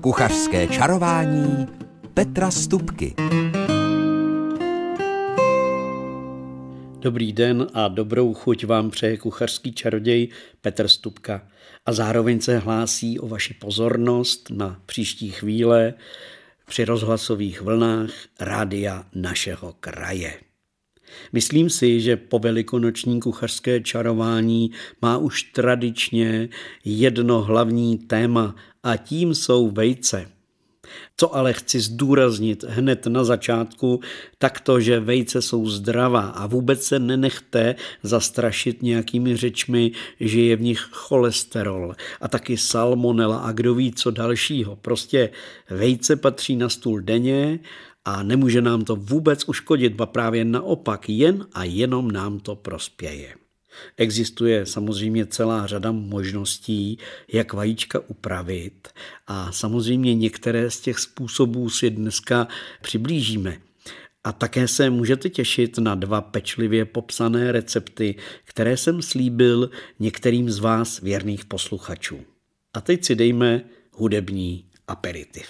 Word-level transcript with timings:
Kuchařské 0.00 0.66
čarování 0.66 1.66
Petra 2.14 2.50
Stupky. 2.50 3.14
Dobrý 7.00 7.32
den 7.32 7.66
a 7.74 7.88
dobrou 7.88 8.34
chuť 8.34 8.64
vám 8.64 8.90
přeje 8.90 9.16
kuchařský 9.16 9.72
čaroděj 9.72 10.28
Petr 10.60 10.88
Stupka. 10.88 11.48
A 11.86 11.92
zároveň 11.92 12.40
se 12.40 12.58
hlásí 12.58 13.18
o 13.18 13.28
vaši 13.28 13.54
pozornost 13.54 14.50
na 14.50 14.80
příští 14.86 15.30
chvíle 15.30 15.94
při 16.66 16.84
rozhlasových 16.84 17.62
vlnách 17.62 18.10
rádia 18.40 19.06
našeho 19.14 19.74
kraje. 19.80 20.51
Myslím 21.32 21.70
si, 21.70 22.00
že 22.00 22.16
po 22.16 22.38
velikonoční 22.38 23.20
kuchařské 23.20 23.80
čarování 23.80 24.70
má 25.02 25.18
už 25.18 25.42
tradičně 25.42 26.48
jedno 26.84 27.42
hlavní 27.42 27.98
téma 27.98 28.54
a 28.82 28.96
tím 28.96 29.34
jsou 29.34 29.70
vejce. 29.70 30.41
Co 31.16 31.36
ale 31.36 31.52
chci 31.52 31.80
zdůraznit 31.80 32.64
hned 32.68 33.06
na 33.06 33.24
začátku, 33.24 34.00
tak 34.38 34.60
to, 34.60 34.80
že 34.80 35.00
vejce 35.00 35.42
jsou 35.42 35.68
zdravá 35.68 36.20
a 36.20 36.46
vůbec 36.46 36.82
se 36.82 36.98
nenechte 36.98 37.74
zastrašit 38.02 38.82
nějakými 38.82 39.36
řečmi, 39.36 39.92
že 40.20 40.40
je 40.40 40.56
v 40.56 40.60
nich 40.60 40.88
cholesterol 40.92 41.94
a 42.20 42.28
taky 42.28 42.56
salmonela 42.56 43.38
a 43.38 43.52
kdo 43.52 43.74
ví 43.74 43.92
co 43.92 44.10
dalšího. 44.10 44.76
Prostě 44.76 45.30
vejce 45.70 46.16
patří 46.16 46.56
na 46.56 46.68
stůl 46.68 47.00
denně 47.00 47.58
a 48.04 48.22
nemůže 48.22 48.62
nám 48.62 48.84
to 48.84 48.96
vůbec 48.96 49.44
uškodit, 49.48 49.94
ba 49.94 50.06
právě 50.06 50.44
naopak, 50.44 51.08
jen 51.08 51.46
a 51.54 51.64
jenom 51.64 52.10
nám 52.10 52.40
to 52.40 52.56
prospěje. 52.56 53.41
Existuje 53.96 54.66
samozřejmě 54.66 55.26
celá 55.26 55.66
řada 55.66 55.92
možností, 55.92 56.98
jak 57.32 57.52
vajíčka 57.52 58.00
upravit 58.08 58.88
a 59.26 59.52
samozřejmě 59.52 60.14
některé 60.14 60.70
z 60.70 60.80
těch 60.80 60.98
způsobů 60.98 61.70
si 61.70 61.90
dneska 61.90 62.48
přiblížíme. 62.82 63.58
A 64.24 64.32
také 64.32 64.68
se 64.68 64.90
můžete 64.90 65.28
těšit 65.30 65.78
na 65.78 65.94
dva 65.94 66.20
pečlivě 66.20 66.84
popsané 66.84 67.52
recepty, 67.52 68.14
které 68.44 68.76
jsem 68.76 69.02
slíbil 69.02 69.70
některým 69.98 70.50
z 70.50 70.58
vás 70.58 71.00
věrných 71.00 71.44
posluchačů. 71.44 72.20
A 72.74 72.80
teď 72.80 73.04
si 73.04 73.14
dejme 73.14 73.64
hudební 73.92 74.64
aperitiv. 74.88 75.46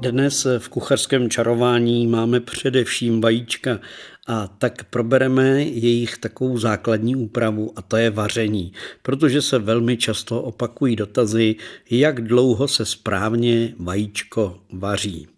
Dnes 0.00 0.46
v 0.58 0.68
kuchařském 0.68 1.30
čarování 1.30 2.06
máme 2.06 2.40
především 2.40 3.20
vajíčka 3.20 3.78
a 4.26 4.46
tak 4.46 4.84
probereme 4.84 5.62
jejich 5.62 6.18
takovou 6.18 6.58
základní 6.58 7.16
úpravu 7.16 7.72
a 7.76 7.82
to 7.82 7.96
je 7.96 8.10
vaření, 8.10 8.72
protože 9.02 9.42
se 9.42 9.58
velmi 9.58 9.96
často 9.96 10.42
opakují 10.42 10.96
dotazy, 10.96 11.56
jak 11.90 12.20
dlouho 12.20 12.68
se 12.68 12.84
správně 12.84 13.74
vajíčko 13.78 14.58
vaří. 14.72 15.28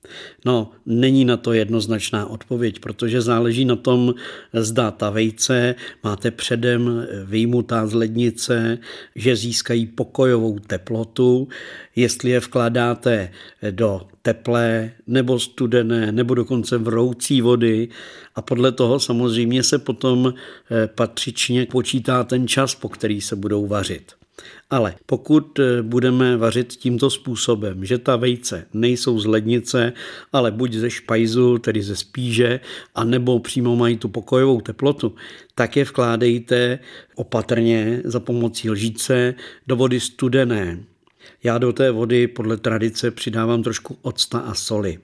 No, 0.44 0.72
není 0.86 1.24
na 1.24 1.36
to 1.36 1.52
jednoznačná 1.52 2.26
odpověď, 2.26 2.78
protože 2.78 3.20
záleží 3.20 3.64
na 3.64 3.76
tom, 3.76 4.14
zda 4.52 4.90
ta 4.90 5.10
vejce 5.10 5.74
máte 6.02 6.30
předem 6.30 7.06
vyjmutá 7.24 7.86
z 7.86 7.92
lednice, 7.92 8.78
že 9.14 9.36
získají 9.36 9.86
pokojovou 9.86 10.58
teplotu, 10.58 11.48
jestli 11.96 12.30
je 12.30 12.40
vkládáte 12.40 13.30
do 13.70 14.00
teplé 14.24 14.92
nebo 15.06 15.40
studené 15.40 16.12
nebo 16.12 16.34
dokonce 16.34 16.78
vroucí 16.78 17.40
vody 17.40 17.88
a 18.34 18.42
podle 18.42 18.72
toho 18.72 19.00
samozřejmě 19.00 19.62
se 19.62 19.78
potom 19.78 20.34
eh, 20.34 20.86
patřičně 20.86 21.66
počítá 21.66 22.24
ten 22.24 22.48
čas, 22.48 22.74
po 22.74 22.88
který 22.88 23.20
se 23.20 23.36
budou 23.36 23.66
vařit. 23.66 24.12
Ale 24.70 24.94
pokud 25.06 25.58
eh, 25.58 25.82
budeme 25.82 26.36
vařit 26.36 26.72
tímto 26.72 27.10
způsobem, 27.10 27.84
že 27.84 27.98
ta 27.98 28.16
vejce 28.16 28.66
nejsou 28.72 29.18
z 29.18 29.26
lednice, 29.26 29.92
ale 30.32 30.50
buď 30.50 30.72
ze 30.72 30.90
špajzu, 30.90 31.58
tedy 31.58 31.82
ze 31.82 31.96
spíže, 31.96 32.60
a 32.94 33.04
nebo 33.04 33.38
přímo 33.38 33.76
mají 33.76 33.96
tu 33.96 34.08
pokojovou 34.08 34.60
teplotu, 34.60 35.14
tak 35.54 35.76
je 35.76 35.84
vkládejte 35.84 36.78
opatrně 37.14 38.02
za 38.04 38.20
pomocí 38.20 38.70
lžíce 38.70 39.34
do 39.66 39.76
vody 39.76 40.00
studené. 40.00 40.93
Já 41.42 41.58
do 41.58 41.72
té 41.72 41.90
vody 41.90 42.26
podle 42.28 42.56
tradice 42.56 43.10
přidávám 43.10 43.62
trošku 43.62 43.98
octa 44.02 44.38
a 44.38 44.54
soli. 44.54 44.98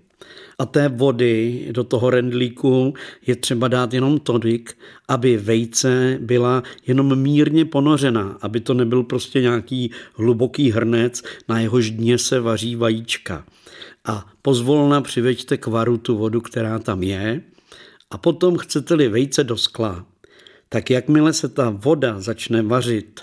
A 0.58 0.66
té 0.66 0.88
vody 0.88 1.66
do 1.72 1.84
toho 1.84 2.10
rendlíku 2.10 2.94
je 3.26 3.36
třeba 3.36 3.68
dát 3.68 3.94
jenom 3.94 4.20
tolik, 4.20 4.78
aby 5.08 5.36
vejce 5.36 6.18
byla 6.20 6.62
jenom 6.86 7.18
mírně 7.18 7.64
ponořená, 7.64 8.38
aby 8.40 8.60
to 8.60 8.74
nebyl 8.74 9.02
prostě 9.02 9.40
nějaký 9.40 9.90
hluboký 10.14 10.70
hrnec, 10.70 11.22
na 11.48 11.60
jehož 11.60 11.90
dně 11.90 12.18
se 12.18 12.40
vaří 12.40 12.76
vajíčka. 12.76 13.44
A 14.04 14.26
pozvolna 14.42 15.00
přiveďte 15.00 15.56
k 15.56 15.66
varu 15.66 15.98
tu 15.98 16.16
vodu, 16.16 16.40
která 16.40 16.78
tam 16.78 17.02
je, 17.02 17.40
a 18.10 18.18
potom 18.18 18.58
chcete-li 18.58 19.08
vejce 19.08 19.44
do 19.44 19.56
skla, 19.56 20.06
tak 20.68 20.90
jakmile 20.90 21.32
se 21.32 21.48
ta 21.48 21.70
voda 21.70 22.20
začne 22.20 22.62
vařit, 22.62 23.20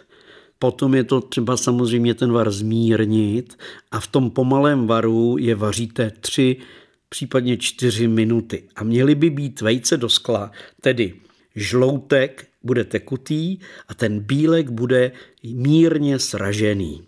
Potom 0.60 0.96
je 0.96 1.04
to 1.04 1.22
třeba 1.22 1.58
samozřejmě 1.58 2.14
ten 2.14 2.32
var 2.32 2.52
zmírnit 2.52 3.58
a 3.92 4.00
v 4.00 4.08
tom 4.08 4.30
pomalém 4.30 4.88
varu 4.88 5.38
je 5.40 5.56
vaříte 5.56 6.12
tři 6.22 6.58
případně 7.10 7.58
čtyři 7.58 8.08
minuty. 8.08 8.64
A 8.76 8.84
měly 8.84 9.16
by 9.16 9.30
být 9.30 9.62
vejce 9.62 9.98
do 9.98 10.10
skla, 10.10 10.52
tedy 10.82 11.14
žloutek 11.56 12.48
bude 12.64 12.84
tekutý 12.84 13.58
a 13.88 13.94
ten 13.94 14.20
bílek 14.20 14.70
bude 14.70 15.12
mírně 15.44 16.20
sražený. 16.20 17.07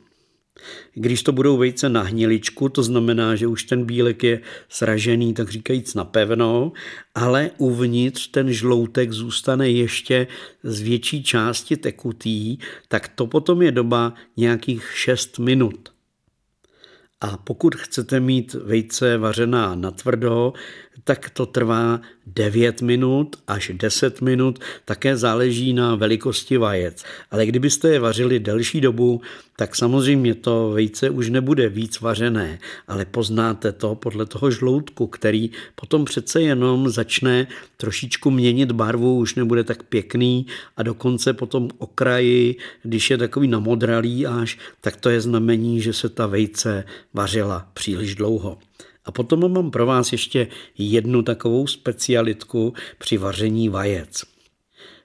Když 0.94 1.24
to 1.24 1.32
budou 1.32 1.58
vejce 1.58 1.90
na 1.90 2.02
hniličku, 2.02 2.70
to 2.70 2.84
znamená, 2.84 3.36
že 3.36 3.48
už 3.48 3.64
ten 3.64 3.86
bílek 3.86 4.24
je 4.24 4.42
sražený, 4.70 5.34
tak 5.34 5.50
říkajíc 5.50 5.94
napevno, 5.94 6.72
ale 7.16 7.52
uvnitř 7.58 8.28
ten 8.28 8.54
žloutek 8.54 9.12
zůstane 9.12 9.70
ještě 9.70 10.28
z 10.64 10.82
větší 10.82 11.24
části 11.24 11.78
tekutý, 11.78 12.58
tak 12.88 13.08
to 13.08 13.28
potom 13.28 13.62
je 13.62 13.72
doba 13.72 14.14
nějakých 14.38 14.92
6 14.96 15.40
minut. 15.40 15.90
A 17.22 17.38
pokud 17.38 17.76
chcete 17.76 18.20
mít 18.20 18.54
vejce 18.54 19.18
vařená 19.18 19.76
na 19.76 19.92
tvrdo, 19.92 20.54
tak 21.04 21.30
to 21.30 21.46
trvá 21.46 22.02
9 22.28 22.82
minut 22.82 23.36
až 23.48 23.72
10 23.74 24.22
minut, 24.22 24.60
také 24.86 25.18
záleží 25.18 25.74
na 25.74 25.96
velikosti 25.96 26.58
vajec. 26.58 27.04
Ale 27.32 27.46
kdybyste 27.46 27.90
je 27.90 28.00
vařili 28.00 28.40
delší 28.40 28.82
dobu, 28.82 29.22
tak 29.56 29.76
samozřejmě 29.76 30.36
to 30.36 30.72
vejce 30.74 31.10
už 31.10 31.30
nebude 31.30 31.70
víc 31.70 32.02
vařené, 32.02 32.60
ale 32.88 33.06
poznáte 33.06 33.72
to 33.72 33.96
podle 33.96 34.26
toho 34.26 34.52
žloutku, 34.52 35.08
který 35.08 35.52
potom 35.76 36.06
přece 36.06 36.42
jenom 36.42 36.90
začne 36.90 37.48
trošičku 37.78 38.32
měnit 38.32 38.72
barvu, 38.72 39.18
už 39.18 39.36
nebude 39.36 39.64
tak 39.64 39.84
pěkný 39.84 40.46
a 40.78 40.84
dokonce 40.84 41.34
potom 41.34 41.70
okraji, 41.78 42.56
když 42.84 43.10
je 43.10 43.18
takový 43.18 43.48
namodralý 43.48 44.28
až, 44.28 44.58
tak 44.82 44.96
to 44.96 45.10
je 45.10 45.22
znamení, 45.22 45.82
že 45.82 45.94
se 45.94 46.10
ta 46.10 46.28
vejce 46.28 46.84
vařila 47.14 47.68
příliš 47.74 48.16
dlouho. 48.16 48.58
A 49.10 49.12
potom 49.12 49.54
mám 49.54 49.72
pro 49.72 49.86
vás 49.86 50.12
ještě 50.12 50.48
jednu 50.78 51.22
takovou 51.22 51.68
specialitku 51.68 52.74
při 52.98 53.18
vaření 53.18 53.70
vajec. 53.70 54.24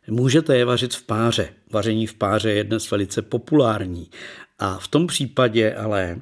Můžete 0.09 0.56
je 0.56 0.65
vařit 0.65 0.94
v 0.94 1.03
páře. 1.03 1.48
Vaření 1.72 2.06
v 2.06 2.15
páře 2.15 2.50
je 2.50 2.65
dnes 2.65 2.91
velice 2.91 3.22
populární. 3.22 4.10
A 4.59 4.78
v 4.78 4.88
tom 4.88 5.06
případě 5.06 5.75
ale 5.75 6.20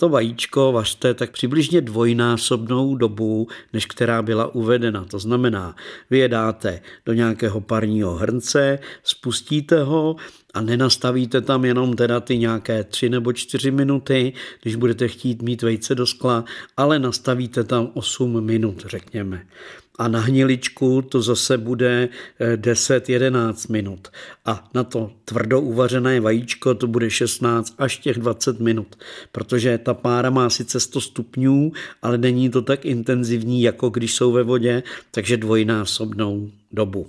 to 0.00 0.08
vajíčko 0.08 0.72
vařte 0.72 1.14
tak 1.14 1.30
přibližně 1.30 1.80
dvojnásobnou 1.80 2.96
dobu, 2.96 3.48
než 3.72 3.86
která 3.86 4.22
byla 4.22 4.54
uvedena. 4.54 5.04
To 5.04 5.18
znamená, 5.18 5.76
vy 6.10 6.18
je 6.18 6.28
dáte 6.28 6.80
do 7.06 7.12
nějakého 7.12 7.60
parního 7.60 8.14
hrnce, 8.14 8.78
spustíte 9.04 9.82
ho 9.82 10.16
a 10.54 10.60
nenastavíte 10.60 11.40
tam 11.40 11.64
jenom 11.64 11.96
teda 11.96 12.20
ty 12.20 12.38
nějaké 12.38 12.84
tři 12.84 13.08
nebo 13.08 13.32
čtyři 13.32 13.70
minuty, 13.70 14.32
když 14.62 14.76
budete 14.76 15.08
chtít 15.08 15.42
mít 15.42 15.62
vejce 15.62 15.94
do 15.94 16.06
skla, 16.06 16.44
ale 16.76 16.98
nastavíte 16.98 17.64
tam 17.64 17.90
8 17.94 18.44
minut, 18.44 18.84
řekněme 18.86 19.46
a 20.00 20.08
na 20.08 20.20
hniličku 20.20 21.02
to 21.02 21.22
zase 21.22 21.58
bude 21.58 22.08
10-11 22.56 23.54
eh, 23.68 23.72
minut. 23.72 24.08
A 24.44 24.68
na 24.74 24.84
to 24.84 25.12
tvrdo 25.24 25.60
uvařené 25.60 26.20
vajíčko 26.20 26.74
to 26.74 26.86
bude 26.86 27.10
16 27.10 27.74
až 27.78 27.98
těch 27.98 28.18
20 28.18 28.60
minut, 28.60 28.98
protože 29.32 29.78
ta 29.78 29.94
pára 29.94 30.30
má 30.30 30.50
sice 30.50 30.80
100 30.80 31.00
stupňů, 31.00 31.72
ale 32.02 32.18
není 32.18 32.50
to 32.50 32.62
tak 32.62 32.84
intenzivní, 32.84 33.62
jako 33.62 33.90
když 33.90 34.14
jsou 34.14 34.32
ve 34.32 34.42
vodě, 34.42 34.82
takže 35.10 35.36
dvojnásobnou 35.36 36.50
dobu. 36.72 37.06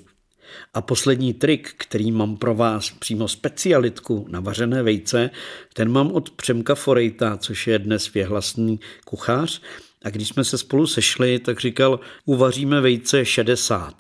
A 0.73 0.81
poslední 0.81 1.33
trik, 1.33 1.73
který 1.77 2.11
mám 2.11 2.38
pro 2.38 2.55
vás 2.55 2.89
přímo 2.89 3.27
specialitku 3.27 4.27
na 4.29 4.39
vařené 4.39 4.83
vejce, 4.83 5.29
ten 5.73 5.91
mám 5.91 6.11
od 6.11 6.29
Přemka 6.29 6.75
Forejta, 6.75 7.38
což 7.38 7.67
je 7.67 7.79
dnes 7.79 8.13
věhlasný 8.13 8.79
kuchař 9.05 9.61
a 10.03 10.09
když 10.09 10.27
jsme 10.27 10.44
se 10.44 10.57
spolu 10.57 10.88
sešli, 10.88 11.39
tak 11.39 11.59
říkal, 11.59 12.00
uvaříme 12.25 12.81
vejce 12.81 13.25
60. 13.25 13.94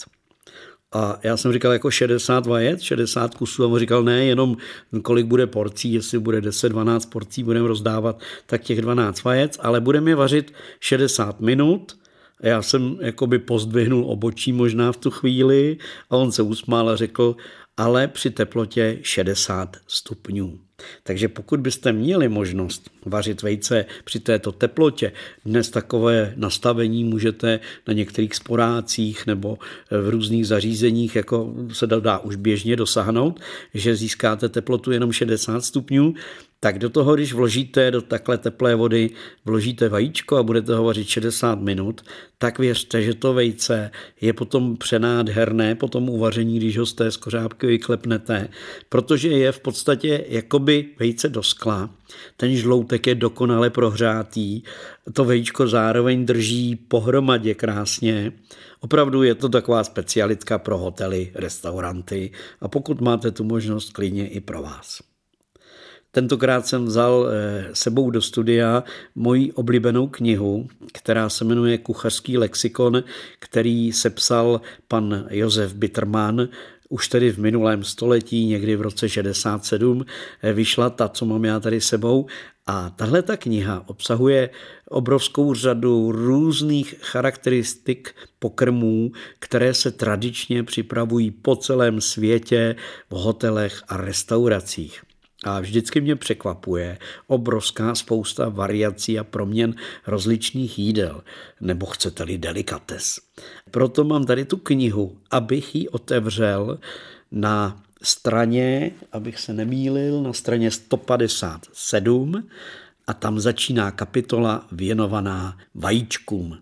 A 0.93 1.19
já 1.23 1.37
jsem 1.37 1.53
říkal 1.53 1.71
jako 1.71 1.91
60 1.91 2.45
vajec, 2.45 2.81
60 2.81 3.35
kusů 3.35 3.63
a 3.63 3.67
on 3.67 3.79
říkal 3.79 4.03
ne, 4.03 4.25
jenom 4.25 4.57
kolik 5.01 5.25
bude 5.25 5.47
porcí, 5.47 5.93
jestli 5.93 6.19
bude 6.19 6.41
10-12 6.41 7.09
porcí 7.09 7.43
budeme 7.43 7.67
rozdávat, 7.67 8.21
tak 8.45 8.61
těch 8.61 8.81
12 8.81 9.23
vajec, 9.23 9.57
ale 9.59 9.81
budeme 9.81 10.11
je 10.11 10.15
vařit 10.15 10.53
60 10.79 11.39
minut. 11.39 11.97
Já 12.43 12.61
jsem 12.61 12.97
jakoby 13.01 13.39
pozdvihnul 13.39 14.05
obočí 14.11 14.51
možná 14.51 14.91
v 14.91 14.97
tu 14.97 15.11
chvíli 15.11 15.77
a 16.09 16.17
on 16.17 16.31
se 16.31 16.41
usmál 16.41 16.89
a 16.89 16.95
řekl, 16.95 17.35
ale 17.77 18.07
při 18.07 18.29
teplotě 18.29 18.99
60 19.01 19.77
stupňů. 19.87 20.59
Takže 21.03 21.27
pokud 21.27 21.59
byste 21.59 21.91
měli 21.91 22.29
možnost 22.29 22.89
vařit 23.05 23.41
vejce 23.41 23.85
při 24.03 24.19
této 24.19 24.51
teplotě, 24.51 25.11
dnes 25.45 25.69
takové 25.69 26.33
nastavení 26.35 27.03
můžete 27.03 27.59
na 27.87 27.93
některých 27.93 28.35
sporácích 28.35 29.27
nebo 29.27 29.57
v 29.91 30.09
různých 30.09 30.47
zařízeních, 30.47 31.15
jako 31.15 31.53
se 31.73 31.87
dá 31.87 32.19
už 32.19 32.35
běžně 32.35 32.75
dosáhnout, 32.75 33.39
že 33.73 33.95
získáte 33.95 34.49
teplotu 34.49 34.91
jenom 34.91 35.11
60 35.11 35.61
stupňů, 35.61 36.13
tak 36.63 36.79
do 36.79 36.89
toho, 36.89 37.15
když 37.15 37.33
vložíte 37.33 37.91
do 37.91 38.01
takhle 38.01 38.37
teplé 38.37 38.75
vody, 38.75 39.09
vložíte 39.45 39.89
vajíčko 39.89 40.37
a 40.37 40.43
budete 40.43 40.75
ho 40.75 40.83
vařit 40.83 41.07
60 41.07 41.61
minut, 41.61 42.01
tak 42.37 42.59
věřte, 42.59 43.01
že 43.01 43.13
to 43.13 43.33
vejce 43.33 43.91
je 44.21 44.33
potom 44.33 44.77
přenádherné 44.77 45.75
po 45.75 45.87
tom 45.87 46.09
uvaření, 46.09 46.57
když 46.57 46.77
ho 46.77 46.85
z 46.85 46.93
té 46.93 47.11
skořápky 47.11 47.67
vyklepnete, 47.67 48.47
protože 48.89 49.29
je 49.29 49.51
v 49.51 49.59
podstatě 49.59 50.25
jakoby 50.27 50.89
vejce 50.99 51.29
do 51.29 51.43
skla. 51.43 51.89
Ten 52.37 52.55
žloutek 52.55 53.07
je 53.07 53.15
dokonale 53.15 53.69
prohřátý, 53.69 54.63
to 55.13 55.25
vejčko 55.25 55.67
zároveň 55.67 56.25
drží 56.25 56.75
pohromadě 56.75 57.53
krásně. 57.53 58.31
Opravdu 58.79 59.23
je 59.23 59.35
to 59.35 59.49
taková 59.49 59.83
specialitka 59.83 60.57
pro 60.57 60.77
hotely, 60.77 61.31
restauranty 61.35 62.31
a 62.61 62.67
pokud 62.67 63.01
máte 63.01 63.31
tu 63.31 63.43
možnost, 63.43 63.93
klidně 63.93 64.27
i 64.27 64.39
pro 64.39 64.61
vás. 64.61 65.10
Tentokrát 66.11 66.67
jsem 66.67 66.85
vzal 66.85 67.27
eh, 67.29 67.69
sebou 67.73 68.11
do 68.11 68.21
studia 68.21 68.83
moji 69.15 69.51
oblíbenou 69.51 70.07
knihu, 70.07 70.67
která 70.93 71.29
se 71.29 71.45
jmenuje 71.45 71.77
Kuchařský 71.77 72.37
lexikon, 72.37 73.03
který 73.39 73.93
sepsal 73.93 74.61
pan 74.87 75.25
Josef 75.29 75.73
Bitterman, 75.73 76.47
už 76.89 77.07
tedy 77.07 77.31
v 77.31 77.37
minulém 77.37 77.83
století, 77.83 78.45
někdy 78.45 78.75
v 78.75 78.81
roce 78.81 79.09
67, 79.09 80.05
eh, 80.43 80.53
vyšla 80.53 80.89
ta, 80.89 81.09
co 81.09 81.25
mám 81.25 81.45
já 81.45 81.59
tady 81.59 81.81
sebou. 81.81 82.25
A 82.67 82.89
tahle 82.89 83.21
ta 83.21 83.37
kniha 83.37 83.83
obsahuje 83.87 84.49
obrovskou 84.89 85.53
řadu 85.53 86.11
různých 86.11 86.95
charakteristik 87.01 88.15
pokrmů, 88.39 89.11
které 89.39 89.73
se 89.73 89.91
tradičně 89.91 90.63
připravují 90.63 91.31
po 91.31 91.55
celém 91.55 92.01
světě 92.01 92.75
v 93.09 93.13
hotelech 93.13 93.83
a 93.87 93.97
restauracích. 93.97 95.01
A 95.43 95.59
vždycky 95.59 96.01
mě 96.01 96.15
překvapuje 96.15 96.97
obrovská 97.27 97.95
spousta 97.95 98.49
variací 98.49 99.19
a 99.19 99.23
proměn 99.23 99.75
rozličných 100.07 100.79
jídel, 100.79 101.23
nebo 101.61 101.85
chcete-li 101.85 102.37
delikates. 102.37 103.19
Proto 103.71 104.03
mám 104.03 104.25
tady 104.25 104.45
tu 104.45 104.57
knihu, 104.57 105.17
abych 105.31 105.75
ji 105.75 105.89
otevřel 105.89 106.79
na 107.31 107.83
straně, 108.01 108.91
abych 109.11 109.39
se 109.39 109.53
nemýlil, 109.53 110.23
na 110.23 110.33
straně 110.33 110.71
157 110.71 112.47
a 113.07 113.13
tam 113.13 113.39
začíná 113.39 113.91
kapitola 113.91 114.67
věnovaná 114.71 115.57
vajíčkům. 115.75 116.57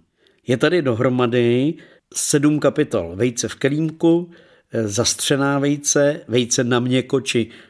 Je 0.47 0.57
tady 0.57 0.81
dohromady 0.81 1.73
sedm 2.13 2.59
kapitol. 2.59 3.15
Vejce 3.15 3.47
v 3.47 3.55
kelímku, 3.55 4.31
zastřená 4.85 5.59
vejce, 5.59 6.21
vejce 6.27 6.63
na 6.63 6.79
měkoči 6.79 7.47
Eh, 7.47 7.68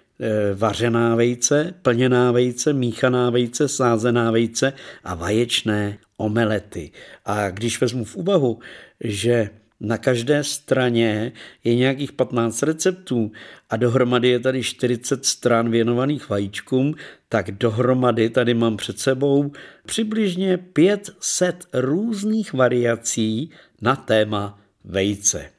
vařená 0.56 1.16
vejce, 1.16 1.74
plněná 1.81 2.31
vejce, 2.31 2.74
míchaná 2.74 3.30
vejce, 3.30 3.68
sázená 3.68 4.31
vejce 4.31 4.74
a 5.04 5.16
vaječné 5.16 5.98
omelety. 6.18 6.92
A 7.25 7.50
když 7.50 7.81
vezmu 7.81 8.04
v 8.04 8.16
úvahu, 8.16 8.60
že 9.04 9.50
na 9.80 9.98
každé 9.98 10.44
straně 10.44 11.31
je 11.63 11.75
nějakých 11.75 12.12
15 12.12 12.63
receptů 12.63 13.31
a 13.69 13.77
dohromady 13.77 14.27
je 14.27 14.39
tady 14.39 14.63
40 14.63 15.25
stran 15.25 15.69
věnovaných 15.69 16.30
vajíčkům, 16.30 16.95
tak 17.30 17.51
dohromady 17.51 18.30
tady 18.30 18.54
mám 18.54 18.77
před 18.77 19.00
sebou 19.00 19.51
přibližně 19.86 20.57
500 20.57 21.68
různých 21.74 22.54
variací 22.54 23.51
na 23.81 23.95
téma 23.95 24.60
vejce. 24.83 25.50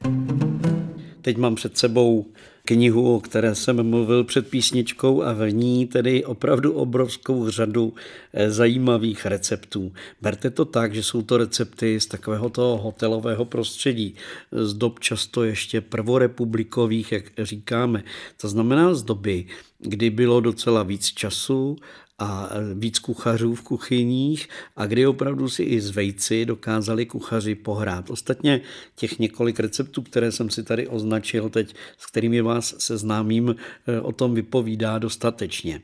Teď 1.21 1.37
mám 1.37 1.55
před 1.55 1.77
sebou 1.77 2.25
knihu, 2.65 3.15
o 3.15 3.19
které 3.19 3.55
jsem 3.55 3.89
mluvil 3.89 4.23
před 4.23 4.49
písničkou 4.49 5.23
a 5.23 5.33
v 5.33 5.51
ní 5.51 5.87
tedy 5.87 6.25
opravdu 6.25 6.73
obrovskou 6.73 7.49
řadu 7.49 7.93
eh, 8.33 8.51
zajímavých 8.51 9.25
receptů. 9.25 9.93
Berte 10.21 10.49
to 10.49 10.65
tak, 10.65 10.95
že 10.95 11.03
jsou 11.03 11.21
to 11.21 11.37
recepty 11.37 11.99
z 11.99 12.05
takového 12.05 12.49
toho 12.49 12.77
hotelového 12.77 13.45
prostředí, 13.45 14.15
z 14.51 14.73
dob 14.73 14.99
často 14.99 15.43
ještě 15.43 15.81
prvorepublikových, 15.81 17.11
jak 17.11 17.23
říkáme. 17.37 18.03
To 18.41 18.47
znamená 18.47 18.93
z 18.93 19.03
doby, 19.03 19.45
kdy 19.79 20.09
bylo 20.09 20.41
docela 20.41 20.83
víc 20.83 21.05
času 21.05 21.75
a 22.21 22.49
víc 22.73 22.99
kuchařů 22.99 23.55
v 23.55 23.61
kuchyních 23.61 24.49
a 24.75 24.85
kdy 24.85 25.07
opravdu 25.07 25.49
si 25.49 25.63
i 25.63 25.81
z 25.81 25.89
vejci 25.89 26.45
dokázali 26.45 27.05
kuchaři 27.05 27.55
pohrát. 27.55 28.09
Ostatně 28.09 28.61
těch 28.95 29.19
několik 29.19 29.59
receptů, 29.59 30.01
které 30.01 30.31
jsem 30.31 30.49
si 30.49 30.63
tady 30.63 30.87
označil 30.87 31.49
teď, 31.49 31.75
s 31.97 32.05
kterými 32.05 32.41
vás 32.41 32.75
seznámím, 32.77 33.55
eh, 33.87 34.01
o 34.01 34.11
tom 34.11 34.33
vypovídá 34.33 34.99
dostatečně. 34.99 35.81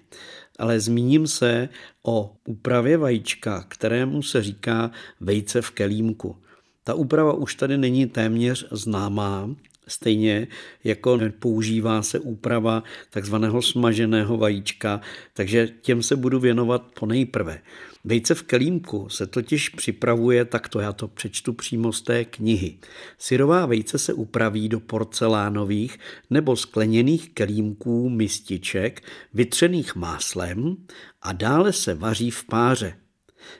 Ale 0.60 0.80
zmíním 0.80 1.28
se 1.28 1.69
o 2.04 2.36
úpravě 2.45 2.98
vajíčka, 2.98 3.66
kterému 3.68 4.24
se 4.24 4.44
říká 4.44 4.92
vejce 5.19 5.62
v 5.62 5.72
kelímku. 5.72 6.36
Ta 6.84 6.94
úprava 6.94 7.34
už 7.34 7.56
tady 7.56 7.78
není 7.78 8.06
téměř 8.06 8.68
známá, 8.72 9.50
Stejně 9.88 10.48
jako 10.84 11.19
používá 11.39 12.01
se 12.01 12.19
úprava 12.19 12.84
takzvaného 13.10 13.62
smaženého 13.62 14.38
vajíčka, 14.38 15.01
takže 15.34 15.68
těm 15.81 16.04
se 16.04 16.16
budu 16.16 16.39
věnovat 16.39 16.84
po 17.00 17.06
nejprve. 17.06 17.62
Vejce 18.04 18.36
v 18.36 18.44
kelímku 18.44 19.10
se 19.10 19.28
totiž 19.28 19.69
připravuje 19.69 20.45
takto, 20.45 20.80
já 20.80 20.94
to 20.94 21.07
přečtu 21.07 21.54
přímo 21.54 21.94
z 21.94 22.01
té 22.01 22.25
knihy. 22.25 22.78
Syrová 23.18 23.66
vejce 23.66 23.98
se 23.98 24.13
upraví 24.13 24.69
do 24.69 24.80
porcelánových 24.80 25.98
nebo 26.30 26.56
skleněných 26.56 27.30
kelímků 27.30 28.10
mističek, 28.10 29.04
vytřených 29.34 29.95
máslem 29.95 30.77
a 31.22 31.34
dále 31.34 31.74
se 31.74 31.94
vaří 31.94 32.32
v 32.32 32.44
páře. 32.44 32.98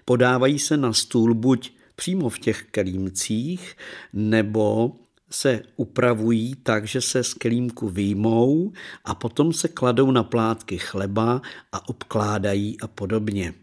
Podávají 0.06 0.60
se 0.60 0.78
na 0.78 0.94
stůl 0.94 1.34
buď 1.34 1.72
přímo 1.96 2.30
v 2.30 2.40
těch 2.40 2.64
kelímcích, 2.72 3.76
nebo 4.14 4.96
se 5.30 5.62
upravují 5.76 6.56
tak, 6.56 6.88
že 6.88 7.02
se 7.02 7.24
z 7.24 7.34
kelímku 7.34 7.90
výjmou 7.90 8.72
a 9.06 9.16
potom 9.16 9.54
se 9.54 9.68
kladou 9.68 10.12
na 10.12 10.24
plátky 10.24 10.78
chleba 10.78 11.42
a 11.72 11.90
obkládají 11.90 12.82
a 12.82 12.88
podobně. 12.88 13.54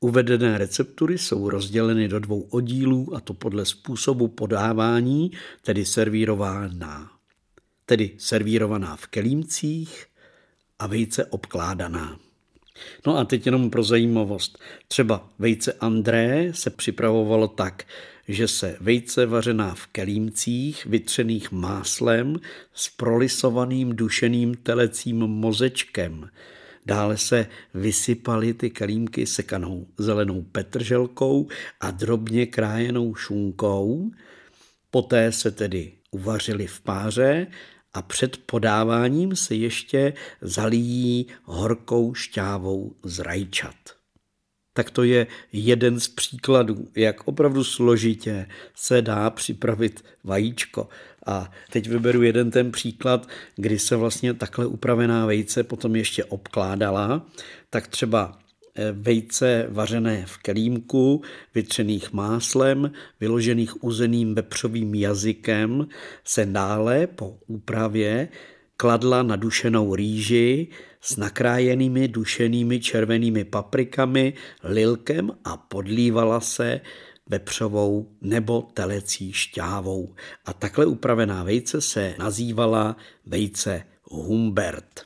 Uvedené 0.00 0.58
receptury 0.58 1.18
jsou 1.18 1.50
rozděleny 1.50 2.08
do 2.08 2.20
dvou 2.20 2.40
oddílů 2.40 3.16
a 3.16 3.20
to 3.20 3.34
podle 3.34 3.64
způsobu 3.64 4.28
podávání, 4.28 5.30
tedy 5.62 5.84
servírovaná. 5.84 7.10
Tedy 7.86 8.10
servírovaná 8.18 8.96
v 8.96 9.06
kelímcích 9.06 10.06
a 10.78 10.86
vejce 10.86 11.24
obkládaná. 11.24 12.18
No 13.06 13.16
a 13.16 13.24
teď 13.24 13.46
jenom 13.46 13.70
pro 13.70 13.82
zajímavost. 13.82 14.58
Třeba 14.88 15.28
vejce 15.38 15.72
André 15.72 16.52
se 16.54 16.70
připravovalo 16.70 17.48
tak, 17.48 17.84
že 18.28 18.48
se 18.48 18.76
vejce 18.80 19.26
vařená 19.26 19.74
v 19.74 19.86
kelímcích, 19.86 20.86
vytřených 20.86 21.52
máslem, 21.52 22.36
s 22.74 22.88
prolisovaným 22.88 23.96
dušeným 23.96 24.54
telecím 24.54 25.18
mozečkem. 25.18 26.30
Dále 26.86 27.18
se 27.18 27.46
vysypaly 27.74 28.54
ty 28.54 28.70
kelímky 28.70 29.26
sekanou 29.26 29.86
zelenou 29.98 30.42
petrželkou 30.42 31.48
a 31.80 31.90
drobně 31.90 32.46
krájenou 32.46 33.14
šunkou. 33.14 34.10
Poté 34.90 35.32
se 35.32 35.50
tedy 35.50 35.92
uvařily 36.10 36.66
v 36.66 36.80
páře 36.80 37.46
a 37.94 38.02
před 38.02 38.36
podáváním 38.36 39.36
se 39.36 39.54
ještě 39.54 40.12
zalíjí 40.40 41.26
horkou 41.44 42.14
šťávou 42.14 42.94
z 43.02 43.18
rajčat. 43.18 43.97
Tak 44.78 44.90
to 44.90 45.02
je 45.02 45.26
jeden 45.52 46.00
z 46.00 46.08
příkladů, 46.08 46.88
jak 46.96 47.28
opravdu 47.28 47.64
složitě 47.64 48.46
se 48.74 49.02
dá 49.02 49.30
připravit 49.30 50.04
vajíčko. 50.24 50.88
A 51.26 51.50
teď 51.70 51.88
vyberu 51.88 52.22
jeden 52.22 52.50
ten 52.50 52.72
příklad, 52.72 53.28
kdy 53.56 53.78
se 53.78 53.96
vlastně 53.96 54.34
takhle 54.34 54.66
upravená 54.66 55.26
vejce 55.26 55.64
potom 55.64 55.96
ještě 55.96 56.24
obkládala, 56.24 57.26
tak 57.70 57.88
třeba 57.88 58.38
eh, 58.74 58.92
vejce 58.92 59.66
vařené 59.70 60.26
v 60.26 60.36
kelímku, 60.36 61.22
vytřených 61.54 62.12
máslem, 62.12 62.92
vyložených 63.20 63.84
uzeným 63.84 64.34
vepřovým 64.34 64.94
jazykem, 64.94 65.88
se 66.24 66.46
dále 66.46 67.06
po 67.06 67.38
úpravě 67.46 68.28
kladla 68.76 69.22
na 69.22 69.36
dušenou 69.36 69.94
rýži 69.94 70.68
s 71.00 71.16
nakrájenými 71.16 72.08
dušenými 72.08 72.80
červenými 72.80 73.44
paprikami, 73.44 74.32
lilkem 74.62 75.30
a 75.44 75.56
podlívala 75.56 76.40
se 76.40 76.80
vepřovou 77.28 78.08
nebo 78.20 78.62
telecí 78.74 79.32
šťávou. 79.32 80.14
A 80.44 80.52
takhle 80.52 80.86
upravená 80.86 81.44
vejce 81.44 81.80
se 81.80 82.14
nazývala 82.18 82.96
vejce 83.26 83.82
Humbert. 84.02 85.00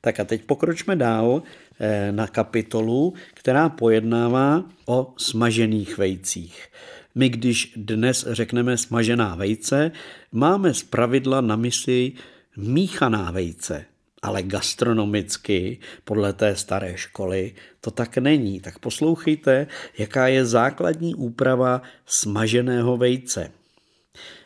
Tak 0.00 0.20
a 0.20 0.24
teď 0.24 0.44
pokročme 0.44 0.96
dál 0.96 1.42
eh, 1.80 2.12
na 2.12 2.26
kapitolu, 2.26 3.14
která 3.34 3.68
pojednává 3.68 4.64
o 4.86 5.14
smažených 5.16 5.98
vejcích. 5.98 6.68
My, 7.14 7.28
když 7.28 7.72
dnes 7.76 8.26
řekneme 8.30 8.76
smažená 8.76 9.34
vejce, 9.34 9.92
máme 10.32 10.74
z 10.74 10.82
pravidla 10.82 11.40
na 11.40 11.56
mysli 11.56 12.12
míchaná 12.56 13.30
vejce, 13.30 13.84
ale 14.26 14.42
gastronomicky, 14.42 15.78
podle 16.04 16.32
té 16.32 16.56
staré 16.56 16.96
školy, 16.96 17.54
to 17.80 17.90
tak 17.90 18.18
není. 18.18 18.60
Tak 18.60 18.78
poslouchejte, 18.78 19.66
jaká 19.98 20.28
je 20.28 20.46
základní 20.46 21.14
úprava 21.14 21.82
smaženého 22.06 22.96
vejce. 22.96 23.50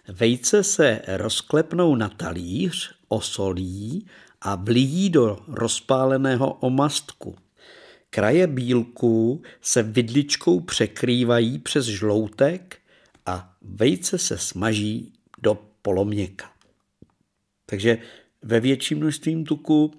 Vejce 0.08 0.64
se 0.64 1.00
rozklepnou 1.06 1.94
na 1.94 2.08
talíř, 2.08 2.94
osolí 3.08 4.06
a 4.40 4.54
vlijí 4.54 5.10
do 5.10 5.38
rozpáleného 5.48 6.52
omastku. 6.52 7.36
Kraje 8.10 8.46
bílku 8.46 9.42
se 9.60 9.82
vidličkou 9.82 10.60
překrývají 10.60 11.58
přes 11.58 11.84
žloutek 11.84 12.78
a 13.26 13.56
vejce 13.62 14.18
se 14.18 14.38
smaží 14.38 15.12
do 15.42 15.58
poloměka. 15.82 16.52
Takže 17.66 17.98
ve 18.42 18.60
větším 18.60 18.98
množstvím 18.98 19.44
tuku 19.44 19.92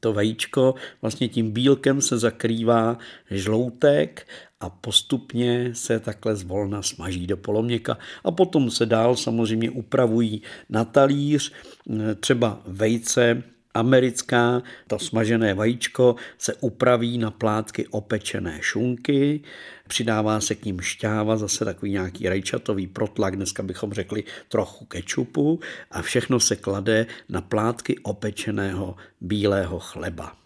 to 0.00 0.12
vajíčko 0.12 0.74
vlastně 1.02 1.28
tím 1.28 1.50
bílkem 1.50 2.00
se 2.00 2.18
zakrývá 2.18 2.98
žloutek 3.30 4.28
a 4.60 4.70
postupně 4.70 5.70
se 5.74 6.00
takhle 6.00 6.36
zvolna 6.36 6.82
smaží 6.82 7.26
do 7.26 7.36
poloměka. 7.36 7.98
A 8.24 8.30
potom 8.30 8.70
se 8.70 8.86
dál 8.86 9.16
samozřejmě 9.16 9.70
upravují 9.70 10.42
na 10.68 10.84
talíř, 10.84 11.52
třeba 12.20 12.62
vejce 12.66 13.42
americká, 13.76 14.62
to 14.86 14.98
smažené 14.98 15.54
vajíčko 15.54 16.16
se 16.38 16.54
upraví 16.54 17.18
na 17.18 17.30
plátky 17.30 17.86
opečené 17.86 18.58
šunky, 18.62 19.40
přidává 19.88 20.40
se 20.40 20.54
k 20.54 20.64
ním 20.64 20.80
šťáva, 20.80 21.36
zase 21.36 21.64
takový 21.64 21.92
nějaký 21.92 22.28
rajčatový 22.28 22.86
protlak, 22.86 23.36
dneska 23.36 23.62
bychom 23.62 23.92
řekli 23.92 24.24
trochu 24.48 24.84
kečupu 24.84 25.60
a 25.90 26.02
všechno 26.02 26.40
se 26.40 26.56
klade 26.56 27.06
na 27.28 27.40
plátky 27.40 27.98
opečeného 27.98 28.96
bílého 29.20 29.78
chleba. 29.78 30.36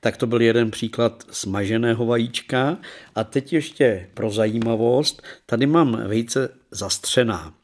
Tak 0.00 0.16
to 0.16 0.26
byl 0.26 0.42
jeden 0.42 0.70
příklad 0.70 1.24
smaženého 1.30 2.06
vajíčka. 2.06 2.78
A 3.14 3.24
teď 3.24 3.52
ještě 3.52 4.08
pro 4.14 4.30
zajímavost, 4.30 5.22
tady 5.46 5.66
mám 5.66 6.08
vejce 6.08 6.48
zastřená. 6.70 7.54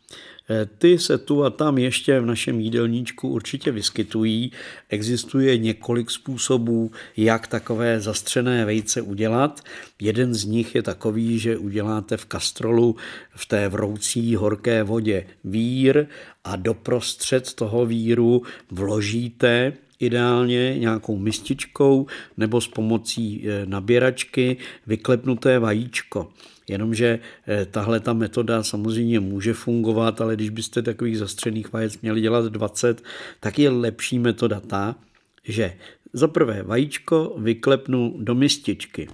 Eh, 0.50 0.66
ty 0.78 0.98
se 0.98 1.18
tu 1.18 1.44
a 1.44 1.50
tam 1.50 1.78
ještě 1.78 2.20
v 2.20 2.26
našem 2.26 2.60
jídelníčku 2.60 3.28
určitě 3.28 3.70
vyskytují. 3.70 4.52
Existuje 4.88 5.58
několik 5.58 6.10
způsobů, 6.10 6.90
jak 7.16 7.46
takové 7.46 8.00
zastřené 8.00 8.64
vejce 8.64 9.02
udělat. 9.02 9.60
Jeden 10.00 10.34
z 10.34 10.44
nich 10.44 10.74
je 10.74 10.82
takový, 10.82 11.38
že 11.38 11.58
uděláte 11.58 12.16
v 12.16 12.24
kastrolu 12.24 12.96
v 13.34 13.46
té 13.46 13.68
vroucí 13.68 14.34
horké 14.34 14.82
vodě 14.82 15.26
vír 15.44 16.06
a 16.44 16.56
doprostřed 16.56 17.54
toho 17.54 17.86
víru 17.86 18.42
vložíte 18.70 19.72
ideálně 20.00 20.78
nějakou 20.78 21.18
mističkou 21.18 22.06
nebo 22.36 22.60
s 22.60 22.68
pomocí 22.68 23.44
eh, 23.48 23.66
naběračky 23.66 24.56
vyklepnuté 24.86 25.58
vajíčko. 25.58 26.28
Jenomže 26.68 27.18
eh, 27.46 27.64
tahle 27.64 28.00
ta 28.00 28.12
metoda 28.12 28.62
samozřejmě 28.62 29.20
může 29.20 29.52
fungovat, 29.52 30.20
ale 30.20 30.36
když 30.36 30.50
byste 30.50 30.82
takových 30.82 31.18
zastřených 31.18 31.72
vajec 31.72 32.00
měli 32.00 32.20
dělat 32.20 32.44
20, 32.44 33.02
tak 33.40 33.58
je 33.58 33.70
lepší 33.70 34.18
metoda 34.18 34.60
ta, 34.60 34.96
že 35.44 35.76
za 36.12 36.28
prvé 36.28 36.62
vajíčko 36.62 37.34
vyklepnu 37.38 38.14
do 38.18 38.34
mističky. 38.34 39.08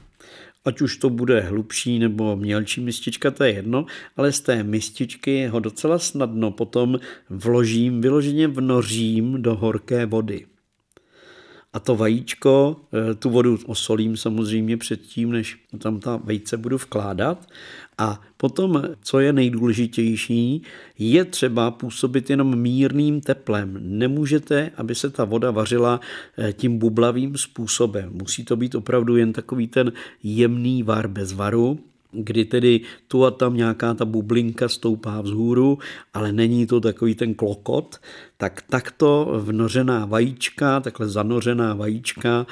Ať 0.64 0.80
už 0.80 0.96
to 0.96 1.10
bude 1.10 1.40
hlubší 1.40 1.98
nebo 1.98 2.36
mělčí 2.36 2.80
mistička, 2.80 3.30
to 3.30 3.44
je 3.44 3.52
jedno, 3.52 3.86
ale 4.16 4.32
z 4.32 4.40
té 4.40 4.62
mističky 4.62 5.46
ho 5.46 5.60
docela 5.60 5.98
snadno 5.98 6.50
potom 6.50 6.98
vložím, 7.30 8.00
vyloženě 8.00 8.48
vnořím 8.48 9.42
do 9.42 9.54
horké 9.54 10.06
vody 10.06 10.46
a 11.74 11.80
to 11.80 11.96
vajíčko, 11.96 12.76
eh, 13.10 13.14
tu 13.14 13.30
vodu 13.30 13.58
osolím 13.66 14.16
samozřejmě 14.16 14.76
předtím, 14.76 15.32
než 15.32 15.58
tam 15.78 16.00
ta 16.00 16.16
vejce 16.16 16.56
budu 16.56 16.76
vkládat. 16.76 17.48
A 17.98 18.20
potom, 18.36 18.82
co 19.02 19.20
je 19.20 19.32
nejdůležitější, 19.32 20.62
je 20.98 21.24
třeba 21.24 21.70
působit 21.70 22.30
jenom 22.30 22.58
mírným 22.58 23.20
teplem. 23.20 23.78
Nemůžete, 23.80 24.70
aby 24.76 24.94
se 24.94 25.10
ta 25.10 25.24
voda 25.24 25.50
vařila 25.50 26.00
eh, 26.38 26.52
tím 26.52 26.78
bublavým 26.78 27.36
způsobem. 27.36 28.10
Musí 28.12 28.44
to 28.44 28.56
být 28.56 28.74
opravdu 28.74 29.16
jen 29.16 29.32
takový 29.32 29.68
ten 29.68 29.92
jemný 30.22 30.82
var 30.82 31.08
bez 31.08 31.32
varu, 31.32 31.78
kdy 32.14 32.44
tedy 32.44 32.80
tu 33.08 33.24
a 33.24 33.30
tam 33.30 33.56
nějaká 33.56 33.94
ta 33.94 34.04
bublinka 34.04 34.68
stoupá 34.68 35.20
vzhůru, 35.20 35.78
ale 36.14 36.32
není 36.32 36.66
to 36.66 36.80
takový 36.80 37.14
ten 37.14 37.34
klokot, 37.34 38.00
tak 38.36 38.62
takto 38.70 39.32
vnořená 39.40 40.04
vajíčka, 40.06 40.80
takhle 40.80 41.08
zanořená 41.08 41.74
vajíčka, 41.74 42.46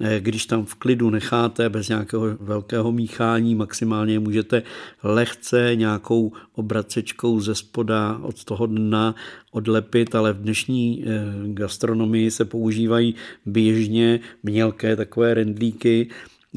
eh, 0.00 0.20
když 0.20 0.46
tam 0.46 0.64
v 0.64 0.74
klidu 0.74 1.10
necháte 1.10 1.68
bez 1.68 1.88
nějakého 1.88 2.36
velkého 2.40 2.92
míchání, 2.92 3.54
maximálně 3.54 4.18
můžete 4.18 4.62
lehce 5.02 5.70
nějakou 5.74 6.32
obracečkou 6.54 7.40
ze 7.40 7.54
spoda 7.54 8.18
od 8.22 8.44
toho 8.44 8.66
dna 8.66 9.14
odlepit, 9.50 10.14
ale 10.14 10.32
v 10.32 10.42
dnešní 10.42 11.04
eh, 11.06 11.24
gastronomii 11.44 12.30
se 12.30 12.44
používají 12.44 13.14
běžně 13.46 14.20
mělké 14.42 14.96
takové 14.96 15.34
rendlíky, 15.34 16.08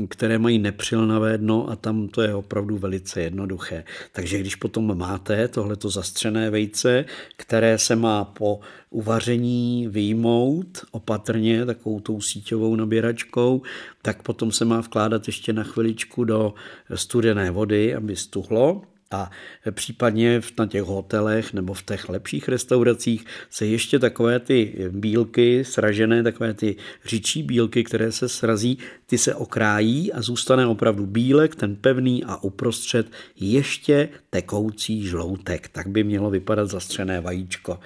které 0.09 0.39
mají 0.39 0.59
nepřilnavé 0.59 1.37
dno 1.37 1.69
a 1.69 1.75
tam 1.75 2.07
to 2.07 2.21
je 2.21 2.35
opravdu 2.35 2.77
velice 2.77 3.21
jednoduché. 3.21 3.83
Takže 4.11 4.39
když 4.39 4.55
potom 4.55 4.97
máte 4.97 5.47
tohleto 5.47 5.89
zastřené 5.89 6.49
vejce, 6.49 7.05
které 7.37 7.77
se 7.77 7.95
má 7.95 8.25
po 8.25 8.59
uvaření 8.89 9.87
vyjmout 9.87 10.85
opatrně 10.91 11.65
takovou 11.65 11.99
tou 11.99 12.21
síťovou 12.21 12.75
naběračkou, 12.75 13.61
tak 14.01 14.23
potom 14.23 14.51
se 14.51 14.65
má 14.65 14.79
vkládat 14.79 15.27
ještě 15.27 15.53
na 15.53 15.63
chviličku 15.63 16.23
do 16.23 16.53
studené 16.95 17.51
vody, 17.51 17.95
aby 17.95 18.15
stuhlo 18.15 18.81
a 19.11 19.31
případně 19.71 20.41
na 20.59 20.67
těch 20.67 20.83
hotelech 20.83 21.53
nebo 21.53 21.73
v 21.73 21.83
těch 21.83 22.09
lepších 22.09 22.49
restauracích 22.49 23.25
se 23.49 23.65
ještě 23.65 23.99
takové 23.99 24.39
ty 24.39 24.75
bílky 24.89 25.65
sražené, 25.65 26.23
takové 26.23 26.53
ty 26.53 26.75
říčí 27.05 27.43
bílky, 27.43 27.83
které 27.83 28.11
se 28.11 28.29
srazí, 28.29 28.77
ty 29.05 29.17
se 29.17 29.35
okrájí 29.35 30.13
a 30.13 30.21
zůstane 30.21 30.67
opravdu 30.67 31.05
bílek, 31.05 31.55
ten 31.55 31.75
pevný 31.75 32.23
a 32.23 32.43
uprostřed 32.43 33.11
ještě 33.39 34.09
tekoucí 34.29 35.07
žloutek. 35.07 35.67
Tak 35.67 35.87
by 35.87 36.03
mělo 36.03 36.29
vypadat 36.29 36.69
zastřené 36.69 37.21
vajíčko. 37.21 37.79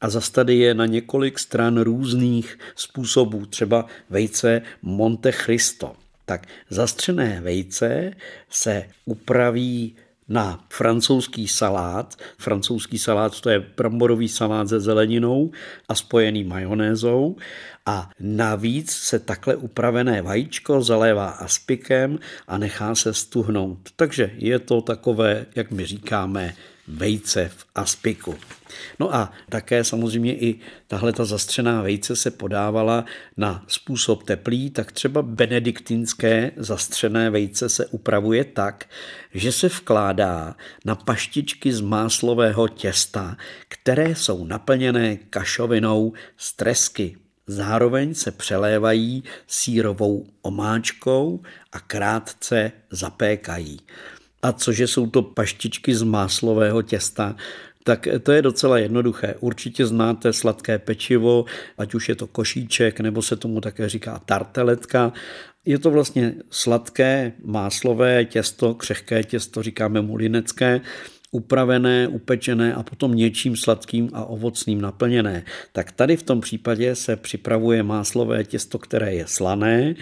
A 0.00 0.10
zas 0.10 0.30
tady 0.30 0.56
je 0.56 0.74
na 0.74 0.86
několik 0.86 1.38
stran 1.38 1.80
různých 1.80 2.58
způsobů, 2.76 3.46
třeba 3.46 3.86
vejce 4.10 4.62
Monte 4.82 5.32
Cristo. 5.32 5.92
Tak 6.26 6.46
zastřené 6.70 7.40
vejce 7.40 8.12
se 8.50 8.84
upraví 9.04 9.96
na 10.30 10.64
francouzský 10.68 11.48
salát. 11.48 12.14
Francouzský 12.38 12.98
salát 12.98 13.40
to 13.40 13.50
je 13.50 13.66
bramborový 13.76 14.28
salát 14.28 14.68
se 14.68 14.80
zeleninou 14.80 15.50
a 15.88 15.94
spojený 15.94 16.44
majonézou. 16.44 17.36
A 17.90 18.10
navíc 18.20 18.92
se 18.92 19.18
takhle 19.18 19.56
upravené 19.56 20.22
vajíčko 20.22 20.82
zalévá 20.82 21.28
aspikem 21.28 22.18
a 22.48 22.58
nechá 22.58 22.94
se 22.94 23.14
stuhnout. 23.14 23.78
Takže 23.96 24.30
je 24.36 24.58
to 24.58 24.80
takové, 24.80 25.46
jak 25.56 25.70
my 25.70 25.86
říkáme, 25.86 26.54
vejce 26.88 27.50
v 27.56 27.66
aspiku. 27.74 28.34
No 28.98 29.14
a 29.14 29.32
také 29.48 29.84
samozřejmě 29.84 30.34
i 30.34 30.60
tahle 30.86 31.12
ta 31.12 31.24
zastřená 31.24 31.82
vejce 31.82 32.16
se 32.16 32.30
podávala 32.30 33.04
na 33.36 33.64
způsob 33.66 34.22
teplý, 34.22 34.70
tak 34.70 34.92
třeba 34.92 35.22
benediktinské 35.22 36.50
zastřené 36.56 37.30
vejce 37.30 37.68
se 37.68 37.86
upravuje 37.86 38.44
tak, 38.44 38.88
že 39.34 39.52
se 39.52 39.68
vkládá 39.68 40.56
na 40.84 40.94
paštičky 40.94 41.72
z 41.72 41.80
máslového 41.80 42.68
těsta, 42.68 43.36
které 43.68 44.14
jsou 44.14 44.44
naplněné 44.44 45.16
kašovinou 45.16 46.12
z 46.36 46.56
tresky. 46.56 47.16
Zároveň 47.50 48.14
se 48.14 48.30
přelévají 48.30 49.24
sírovou 49.46 50.26
omáčkou 50.42 51.40
a 51.72 51.80
krátce 51.80 52.72
zapékají. 52.90 53.80
A 54.42 54.52
cože 54.52 54.86
jsou 54.86 55.06
to 55.06 55.22
paštičky 55.22 55.94
z 55.94 56.02
máslového 56.02 56.82
těsta, 56.82 57.36
tak 57.84 58.08
to 58.22 58.32
je 58.32 58.42
docela 58.42 58.78
jednoduché. 58.78 59.34
Určitě 59.40 59.86
znáte 59.86 60.32
sladké 60.32 60.78
pečivo, 60.78 61.44
ať 61.78 61.94
už 61.94 62.08
je 62.08 62.14
to 62.14 62.26
košíček, 62.26 63.00
nebo 63.00 63.22
se 63.22 63.36
tomu 63.36 63.60
také 63.60 63.88
říká 63.88 64.22
tarteletka. 64.26 65.12
Je 65.64 65.78
to 65.78 65.90
vlastně 65.90 66.34
sladké 66.50 67.32
máslové 67.44 68.24
těsto, 68.24 68.74
křehké 68.74 69.24
těsto, 69.24 69.62
říkáme 69.62 70.02
mulinecké, 70.02 70.80
upravené, 71.30 72.08
upečené 72.08 72.74
a 72.74 72.82
potom 72.82 73.14
něčím 73.14 73.56
sladkým 73.56 74.10
a 74.12 74.24
ovocným 74.24 74.80
naplněné. 74.80 75.44
Tak 75.72 75.92
tady 75.92 76.16
v 76.16 76.22
tom 76.22 76.40
případě 76.40 76.94
se 76.94 77.16
připravuje 77.16 77.82
máslové 77.82 78.44
těsto, 78.44 78.78
které 78.78 79.14
je 79.14 79.26
slané, 79.26 79.94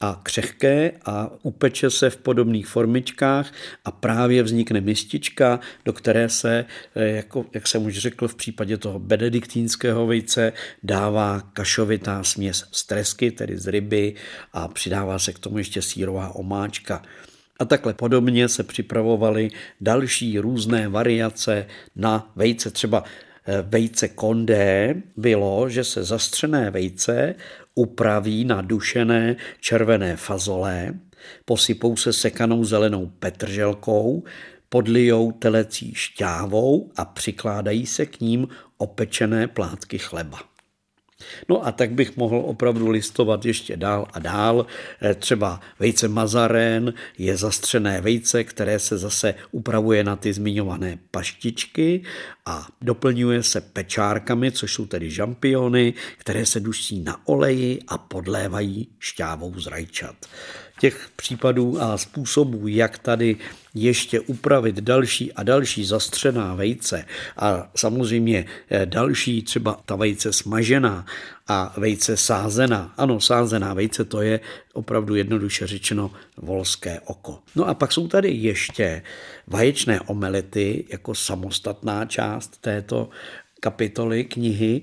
a 0.00 0.20
křehké 0.22 0.92
a 1.04 1.30
upeče 1.42 1.90
se 1.90 2.10
v 2.10 2.16
podobných 2.16 2.66
formičkách 2.66 3.52
a 3.84 3.90
právě 3.90 4.42
vznikne 4.42 4.80
mistička, 4.80 5.60
do 5.84 5.92
které 5.92 6.28
se, 6.28 6.64
eh, 6.94 7.08
jako, 7.08 7.46
jak 7.54 7.68
jsem 7.68 7.86
už 7.86 7.98
řekl, 7.98 8.28
v 8.28 8.34
případě 8.34 8.76
toho 8.76 8.98
benediktínského 8.98 10.06
vejce 10.06 10.52
dává 10.82 11.40
kašovitá 11.52 12.22
směs 12.22 12.64
z 12.72 12.86
tresky, 12.86 13.30
tedy 13.30 13.58
z 13.58 13.66
ryby 13.66 14.14
a 14.52 14.68
přidává 14.68 15.18
se 15.18 15.32
k 15.32 15.38
tomu 15.38 15.58
ještě 15.58 15.82
sírová 15.82 16.34
omáčka. 16.34 17.02
A 17.60 17.64
takhle 17.64 17.94
podobně 17.94 18.48
se 18.48 18.62
připravovaly 18.62 19.50
další 19.80 20.38
různé 20.38 20.88
variace 20.88 21.66
na 21.96 22.32
vejce. 22.36 22.70
Třeba 22.70 23.04
eh, 23.46 23.62
vejce 23.62 24.08
kondé 24.08 24.94
bylo, 25.16 25.68
že 25.68 25.84
se 25.84 26.04
zastřené 26.04 26.70
vejce 26.70 27.34
upraví 27.74 28.44
na 28.44 28.62
dušené 28.62 29.36
červené 29.60 30.16
fazole, 30.16 30.94
posypou 31.44 31.96
se 31.96 32.12
sekanou 32.12 32.64
zelenou 32.64 33.06
petrželkou, 33.06 34.24
podlijou 34.68 35.32
telecí 35.32 35.94
šťávou 35.94 36.90
a 36.96 37.04
přikládají 37.04 37.86
se 37.86 38.06
k 38.06 38.20
ním 38.20 38.48
opečené 38.78 39.48
plátky 39.48 39.98
chleba. 39.98 40.38
No 41.48 41.66
a 41.66 41.72
tak 41.72 41.90
bych 41.90 42.16
mohl 42.16 42.36
opravdu 42.36 42.90
listovat 42.90 43.44
ještě 43.44 43.76
dál 43.76 44.06
a 44.12 44.18
dál. 44.18 44.66
Eh, 45.02 45.14
třeba 45.14 45.60
vejce 45.78 46.08
mazarén 46.08 46.94
je 47.18 47.36
zastřené 47.36 48.00
vejce, 48.00 48.44
které 48.44 48.78
se 48.78 48.98
zase 48.98 49.34
upravuje 49.50 50.04
na 50.04 50.16
ty 50.16 50.32
zmiňované 50.32 50.98
paštičky 51.10 52.02
a 52.46 52.68
doplňuje 52.82 53.42
se 53.42 53.60
pečárkami, 53.60 54.52
což 54.52 54.74
jsou 54.74 54.86
tedy 54.86 55.10
žampiony, 55.10 55.94
které 56.16 56.46
se 56.46 56.60
duší 56.60 57.00
na 57.00 57.28
oleji 57.28 57.78
a 57.88 57.98
podlévají 57.98 58.88
šťávou 58.98 59.60
z 59.60 59.66
rajčat 59.66 60.16
těch 60.80 61.08
případů 61.16 61.82
a 61.82 61.98
způsobů, 61.98 62.68
jak 62.68 62.98
tady 62.98 63.36
ještě 63.74 64.20
upravit 64.20 64.80
další 64.80 65.32
a 65.32 65.42
další 65.42 65.84
zastřená 65.84 66.54
vejce 66.54 67.04
a 67.36 67.70
samozřejmě 67.76 68.46
eh, 68.70 68.86
další 68.86 69.42
třeba 69.42 69.80
ta 69.86 69.96
vejce 69.96 70.32
smažená 70.32 71.06
a 71.48 71.74
vejce 71.76 72.16
sázená. 72.16 72.94
Ano, 72.96 73.20
sázená 73.20 73.74
vejce 73.74 74.04
to 74.04 74.22
je 74.22 74.40
opravdu 74.72 75.14
jednoduše 75.14 75.66
řečeno 75.66 76.10
volské 76.36 77.00
oko. 77.00 77.38
No 77.56 77.68
a 77.68 77.74
pak 77.74 77.92
jsou 77.92 78.08
tady 78.08 78.30
ještě 78.32 79.02
vaječné 79.46 80.00
omelety 80.00 80.84
jako 80.88 81.14
samostatná 81.14 82.04
část 82.04 82.60
této 82.60 83.08
kapitoly 83.60 84.24
knihy 84.24 84.82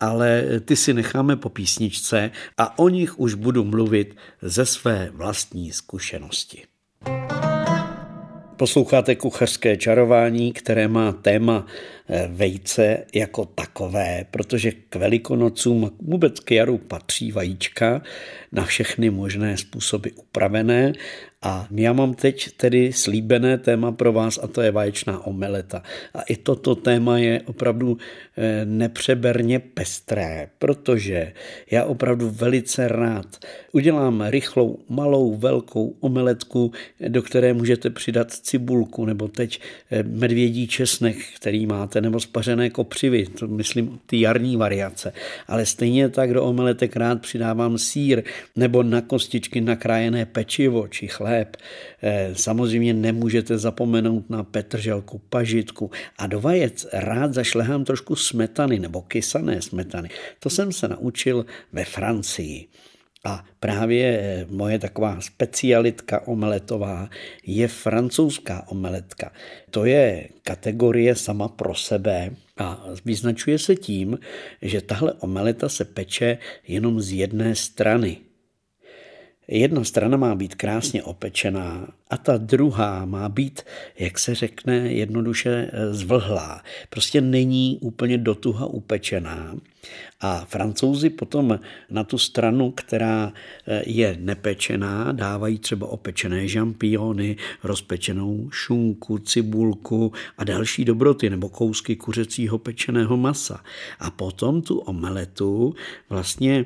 ale 0.00 0.44
ty 0.64 0.76
si 0.76 0.94
necháme 0.94 1.36
po 1.36 1.48
písničce 1.48 2.30
a 2.58 2.78
o 2.78 2.88
nich 2.88 3.20
už 3.20 3.34
budu 3.34 3.64
mluvit 3.64 4.16
ze 4.42 4.66
své 4.66 5.10
vlastní 5.12 5.72
zkušenosti. 5.72 6.62
Posloucháte 8.56 9.14
kuchařské 9.14 9.76
čarování, 9.76 10.52
které 10.52 10.88
má 10.88 11.12
téma 11.12 11.66
eh, 12.08 12.28
vejce 12.32 13.04
jako 13.14 13.44
takové, 13.44 14.24
protože 14.30 14.72
k 14.72 14.96
velikonocům 14.96 15.90
vůbec 16.00 16.40
k 16.40 16.50
jaru 16.50 16.78
patří 16.78 17.32
vajíčka 17.32 18.02
na 18.52 18.64
všechny 18.64 19.10
možné 19.10 19.56
způsoby 19.56 20.08
upravené 20.14 20.92
a 21.42 21.68
já 21.70 21.92
mám 21.92 22.14
teď 22.14 22.48
tedy 22.56 22.92
slíbené 22.92 23.58
téma 23.58 23.92
pro 23.92 24.12
vás 24.12 24.38
a 24.42 24.46
to 24.46 24.62
je 24.62 24.70
vaječná 24.70 25.26
omeleta. 25.26 25.82
A 26.14 26.22
i 26.22 26.36
toto 26.36 26.74
téma 26.74 27.18
je 27.18 27.42
opravdu 27.46 27.98
eh, 28.36 28.64
nepřeberně 28.64 29.58
pestré, 29.58 30.48
protože 30.58 31.32
já 31.70 31.84
opravdu 31.84 32.30
velice 32.30 32.88
rád 32.88 33.26
udělám 33.72 34.24
rychlou, 34.26 34.78
malou, 34.88 35.34
velkou 35.36 35.96
omeletku, 36.00 36.72
do 37.08 37.22
které 37.22 37.54
můžete 37.54 37.90
přidat 37.90 38.32
cibulku 38.32 39.04
nebo 39.04 39.28
teď 39.28 39.60
eh, 39.90 40.02
medvědí 40.02 40.66
česnek, 40.66 41.16
který 41.36 41.66
máte, 41.66 42.00
nebo 42.00 42.20
spařené 42.20 42.70
kopřivy, 42.70 43.26
to 43.26 43.48
myslím 43.48 43.98
ty 44.06 44.20
jarní 44.20 44.56
variace. 44.56 45.12
Ale 45.46 45.66
stejně 45.66 46.08
tak 46.08 46.34
do 46.34 46.44
omeletek 46.44 46.96
rád 46.96 47.22
přidávám 47.22 47.78
sír 47.78 48.22
nebo 48.56 48.82
na 48.82 49.00
kostičky 49.00 49.60
nakrájené 49.60 50.26
pečivo 50.26 50.88
či 50.88 51.06
chleb 51.06 51.27
chléb. 51.28 51.56
Eh, 52.02 52.30
samozřejmě 52.32 52.94
nemůžete 52.94 53.58
zapomenout 53.58 54.30
na 54.30 54.44
petrželku, 54.44 55.18
pažitku 55.28 55.90
a 56.18 56.26
do 56.26 56.40
vajec 56.40 56.86
rád 56.92 57.34
zašlehám 57.34 57.84
trošku 57.84 58.16
smetany 58.16 58.78
nebo 58.78 59.02
kysané 59.02 59.62
smetany. 59.62 60.08
To 60.40 60.50
jsem 60.50 60.72
se 60.72 60.88
naučil 60.88 61.46
ve 61.72 61.84
Francii. 61.84 62.66
A 63.24 63.44
právě 63.60 64.06
eh, 64.06 64.46
moje 64.50 64.78
taková 64.78 65.20
specialitka 65.20 66.26
omeletová 66.26 67.10
je 67.46 67.68
francouzská 67.68 68.64
omeletka. 68.68 69.32
To 69.70 69.84
je 69.84 70.28
kategorie 70.42 71.14
sama 71.14 71.48
pro 71.48 71.74
sebe 71.74 72.30
a 72.56 72.84
vyznačuje 73.04 73.58
se 73.58 73.76
tím, 73.76 74.18
že 74.62 74.80
tahle 74.80 75.12
omeleta 75.12 75.68
se 75.68 75.84
peče 75.84 76.38
jenom 76.68 77.00
z 77.00 77.12
jedné 77.12 77.54
strany. 77.54 78.27
Jedna 79.50 79.84
strana 79.84 80.16
má 80.16 80.34
být 80.34 80.54
krásně 80.54 81.02
opečená 81.02 81.88
a 82.10 82.16
ta 82.16 82.36
druhá 82.36 83.04
má 83.04 83.28
být, 83.28 83.62
jak 83.98 84.18
se 84.18 84.34
řekne, 84.34 84.76
jednoduše 84.76 85.70
eh, 85.72 85.94
zvlhlá. 85.94 86.62
Prostě 86.90 87.20
není 87.20 87.78
úplně 87.80 88.18
dotuha 88.18 88.66
upečená. 88.66 89.56
A 90.20 90.44
francouzi 90.44 91.10
potom 91.10 91.60
na 91.90 92.04
tu 92.04 92.18
stranu, 92.18 92.70
která 92.70 93.32
eh, 93.66 93.82
je 93.86 94.16
nepečená, 94.20 95.12
dávají 95.12 95.58
třeba 95.58 95.86
opečené 95.86 96.48
žampiony, 96.48 97.36
rozpečenou 97.62 98.48
šunku, 98.50 99.18
cibulku 99.18 100.12
a 100.38 100.44
další 100.44 100.84
dobroty 100.84 101.30
nebo 101.30 101.48
kousky 101.48 101.96
kuřecího 101.96 102.58
pečeného 102.58 103.16
masa. 103.16 103.64
A 103.98 104.10
potom 104.10 104.62
tu 104.62 104.78
omeletu 104.78 105.74
vlastně 106.08 106.64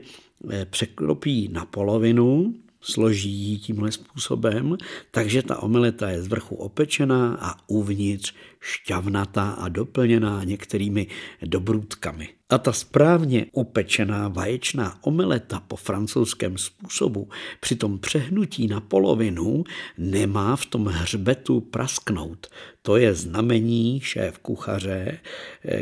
eh, 0.51 0.65
překlopí 0.65 1.49
na 1.53 1.65
polovinu, 1.65 2.55
složí 2.83 3.59
tímhle 3.59 3.93
způsobem, 3.93 4.77
takže 5.11 5.43
ta 5.43 5.63
omeleta 5.63 6.11
je 6.11 6.23
z 6.23 6.27
vrchu 6.27 6.55
opečená 6.57 7.39
a 7.41 7.55
uvnitř 7.67 8.35
šťavnatá 8.61 9.51
a 9.51 9.69
doplněná 9.69 10.45
některými 10.45 11.07
dobrůdkami. 11.43 12.29
A 12.51 12.59
ta 12.59 12.73
správně 12.73 13.47
upečená 13.53 14.29
vaječná 14.29 14.99
omeleta 15.05 15.61
po 15.61 15.77
francouzském 15.77 16.59
způsobu 16.59 17.29
při 17.61 17.77
tom 17.77 17.99
přehnutí 17.99 18.67
na 18.67 18.81
polovinu 18.81 19.65
nemá 19.99 20.57
v 20.57 20.67
tom 20.67 20.87
hřbetu 20.87 21.61
prasknout. 21.61 22.47
To 22.83 22.97
je 22.97 23.15
znamení 23.15 24.01
šéf 24.01 24.39
kuchaře, 24.39 25.19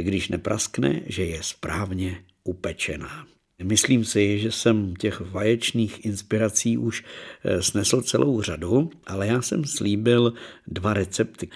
když 0.00 0.28
nepraskne, 0.28 1.00
že 1.06 1.24
je 1.24 1.42
správně 1.42 2.24
upečená. 2.44 3.26
Myslím 3.62 4.04
si, 4.04 4.38
že 4.38 4.52
jsem 4.52 4.96
těch 4.96 5.20
vaječných 5.20 6.04
inspirací 6.04 6.78
už 6.78 7.04
eh, 7.44 7.62
snesl 7.62 8.02
celou 8.02 8.42
řadu, 8.42 8.90
ale 9.06 9.26
já 9.26 9.42
jsem 9.42 9.64
slíbil 9.64 10.32
dva 10.66 10.94
recepty. 10.94 11.48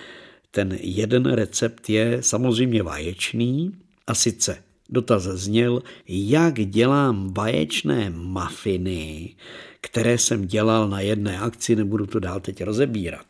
Ten 0.51 0.79
jeden 0.81 1.27
recept 1.27 1.91
je 1.91 2.23
samozřejmě 2.23 2.83
vaječný 2.83 3.73
a 4.07 4.15
sice 4.15 4.63
dotaz 4.89 5.23
zněl, 5.23 5.83
jak 6.09 6.55
dělám 6.55 7.35
vaječné 7.35 8.11
mafiny, 8.11 9.35
které 9.81 10.19
jsem 10.19 10.47
dělal 10.47 10.89
na 10.89 11.01
jedné 11.01 11.39
akci, 11.39 11.77
nebudu 11.77 12.07
to 12.07 12.21
dál 12.21 12.41
teď 12.41 12.63
rozebírat. 12.63 13.27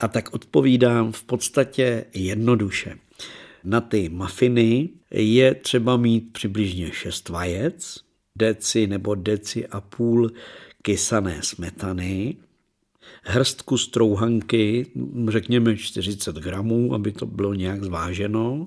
A 0.00 0.08
tak 0.08 0.34
odpovídám 0.34 1.12
v 1.12 1.24
podstatě 1.24 2.04
jednoduše. 2.14 2.98
Na 3.64 3.80
ty 3.80 4.08
mafiny 4.08 4.88
je 5.12 5.54
třeba 5.54 5.96
mít 5.96 6.32
přibližně 6.32 6.90
6 6.92 7.28
vajec, 7.28 7.98
deci 8.36 8.86
nebo 8.86 9.14
deci 9.14 9.66
a 9.66 9.80
půl 9.80 10.30
kysané 10.82 11.38
smetany, 11.42 12.36
hrstku 13.22 13.78
strouhanky, 13.78 14.86
řekněme 15.28 15.76
40 15.76 16.36
gramů, 16.36 16.94
aby 16.94 17.12
to 17.12 17.26
bylo 17.26 17.54
nějak 17.54 17.84
zváženo, 17.84 18.66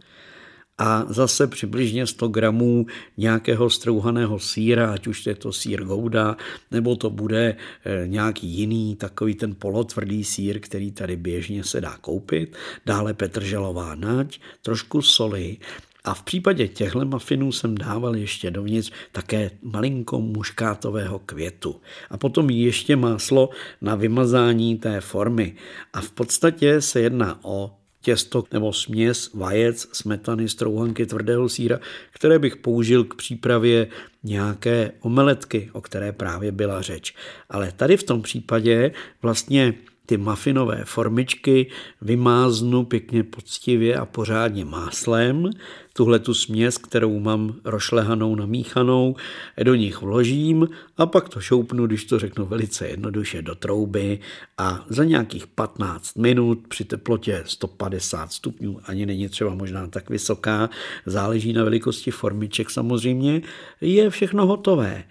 a 0.77 1.05
zase 1.09 1.47
přibližně 1.47 2.07
100 2.07 2.27
gramů 2.27 2.85
nějakého 3.17 3.69
strouhaného 3.69 4.39
síra, 4.39 4.93
ať 4.93 5.07
už 5.07 5.25
je 5.25 5.35
to 5.35 5.53
sír 5.53 5.83
gouda, 5.83 6.37
nebo 6.71 6.95
to 6.95 7.09
bude 7.09 7.55
eh, 7.85 8.07
nějaký 8.07 8.47
jiný 8.47 8.95
takový 8.95 9.35
ten 9.35 9.55
polotvrdý 9.55 10.23
sír, 10.23 10.59
který 10.59 10.91
tady 10.91 11.15
běžně 11.15 11.63
se 11.63 11.81
dá 11.81 11.97
koupit. 12.01 12.55
Dále 12.85 13.13
petrželová 13.13 13.95
nať, 13.95 14.39
trošku 14.61 15.01
soli 15.01 15.57
a 16.05 16.13
v 16.13 16.23
případě 16.23 16.67
těchto 16.67 17.05
mafinů 17.05 17.51
jsem 17.51 17.77
dával 17.77 18.15
ještě 18.15 18.51
dovnitř 18.51 18.91
také 19.11 19.51
malinko 19.61 20.21
muškátového 20.21 21.19
květu. 21.19 21.81
A 22.09 22.17
potom 22.17 22.49
ještě 22.49 22.95
máslo 22.95 23.49
na 23.81 23.95
vymazání 23.95 24.77
té 24.77 25.01
formy. 25.01 25.55
A 25.93 26.01
v 26.01 26.11
podstatě 26.11 26.81
se 26.81 26.99
jedná 26.99 27.39
o 27.41 27.71
těsto 28.01 28.43
nebo 28.53 28.73
směs 28.73 29.33
vajec, 29.33 29.87
smetany, 29.93 30.49
strouhanky, 30.49 31.05
tvrdého 31.05 31.49
síra, 31.49 31.79
které 32.11 32.39
bych 32.39 32.55
použil 32.55 33.03
k 33.03 33.15
přípravě 33.15 33.87
nějaké 34.23 34.91
omeletky, 34.99 35.69
o 35.73 35.81
které 35.81 36.11
právě 36.11 36.51
byla 36.51 36.81
řeč. 36.81 37.15
Ale 37.49 37.71
tady 37.71 37.97
v 37.97 38.03
tom 38.03 38.21
případě 38.21 38.91
vlastně 39.21 39.73
ty 40.05 40.17
mafinové 40.17 40.81
formičky 40.85 41.71
vymáznu 42.01 42.85
pěkně 42.85 43.23
poctivě 43.23 43.95
a 43.95 44.05
pořádně 44.05 44.65
máslem. 44.65 45.49
Tuhle 45.93 46.19
tu 46.19 46.33
směs, 46.33 46.77
kterou 46.77 47.19
mám 47.19 47.55
rošlehanou, 47.65 48.35
namíchanou, 48.35 49.15
do 49.63 49.75
nich 49.75 50.01
vložím 50.01 50.67
a 50.97 51.05
pak 51.05 51.29
to 51.29 51.41
šoupnu, 51.41 51.87
když 51.87 52.05
to 52.05 52.19
řeknu 52.19 52.45
velice 52.45 52.87
jednoduše, 52.87 53.41
do 53.41 53.55
trouby 53.55 54.19
a 54.57 54.85
za 54.89 55.03
nějakých 55.03 55.47
15 55.47 56.17
minut 56.17 56.67
při 56.67 56.85
teplotě 56.85 57.43
150 57.45 58.31
stupňů, 58.31 58.79
ani 58.85 59.05
není 59.05 59.29
třeba 59.29 59.55
možná 59.55 59.87
tak 59.87 60.09
vysoká, 60.09 60.69
záleží 61.05 61.53
na 61.53 61.63
velikosti 61.63 62.11
formiček 62.11 62.69
samozřejmě, 62.69 63.41
je 63.81 64.09
všechno 64.09 64.45
hotové. 64.45 65.03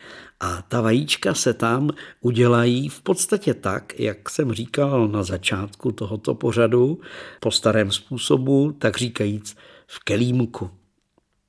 A 0.44 0.62
ta 0.68 0.80
vajíčka 0.80 1.34
se 1.34 1.54
tam 1.54 1.90
udělají 2.20 2.88
v 2.88 3.00
podstatě 3.00 3.54
tak, 3.54 4.00
jak 4.00 4.30
jsem 4.30 4.52
říkal 4.52 5.08
na 5.08 5.22
začátku 5.22 5.92
tohoto 5.92 6.34
pořadu, 6.34 7.00
po 7.40 7.50
starém 7.50 7.90
způsobu, 7.90 8.72
tak 8.72 8.98
říkajíc 8.98 9.56
v 9.86 9.98
kelímku. 9.98 10.70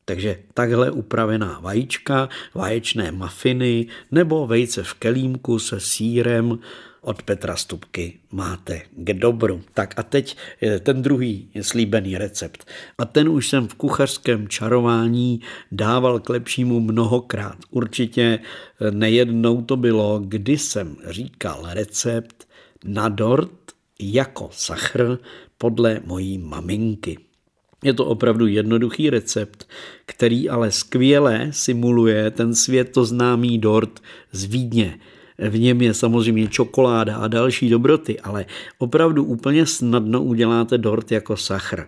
Takže 0.06 0.40
takhle 0.54 0.92
upravená 0.92 1.60
vajíčka, 1.60 2.30
vaječné 2.54 3.12
mafiny 3.12 3.88
nebo 4.12 4.48
vejce 4.48 4.84
v 4.84 4.94
kelímku 4.94 5.60
se 5.60 5.80
sírem 5.80 6.60
od 7.06 7.24
Petra 7.24 7.56
Stupky 7.56 8.20
máte 8.32 8.82
k 8.92 9.14
dobru. 9.14 9.62
Tak 9.74 9.94
a 9.98 10.04
teď 10.04 10.38
ten 10.80 11.02
druhý 11.02 11.50
slíbený 11.62 12.18
recept. 12.18 12.68
A 12.98 13.06
ten 13.06 13.30
už 13.30 13.50
jsem 13.50 13.68
v 13.68 13.74
kuchařském 13.74 14.48
čarování 14.48 15.42
dával 15.72 16.20
k 16.20 16.30
lepšímu 16.30 16.80
mnohokrát. 16.80 17.58
Určitě 17.70 18.40
nejednou 18.92 19.62
to 19.62 19.78
bylo, 19.78 20.22
kdy 20.26 20.58
jsem 20.58 20.98
říkal 21.08 21.68
recept 21.70 22.48
na 22.86 23.10
dort 23.10 23.52
jako 24.02 24.50
sachr 24.52 25.20
podle 25.58 26.00
mojí 26.06 26.38
maminky. 26.38 27.18
Je 27.84 27.94
to 27.94 28.06
opravdu 28.06 28.48
jednoduchý 28.48 29.10
recept, 29.10 29.68
který 30.06 30.50
ale 30.50 30.72
skvěle 30.72 31.48
simuluje 31.52 32.32
ten 32.32 32.56
světoznámý 32.56 33.58
dort 33.58 34.00
z 34.32 34.44
Vídně. 34.44 35.00
V 35.38 35.60
něm 35.60 35.82
je 35.82 35.94
samozřejmě 35.94 36.48
čokoláda 36.48 37.18
a 37.18 37.28
další 37.28 37.70
dobroty, 37.70 38.20
ale 38.20 38.46
opravdu 38.78 39.24
úplně 39.24 39.66
snadno 39.66 40.24
uděláte 40.24 40.78
dort 40.78 41.12
jako 41.12 41.38
sachr. 41.38 41.88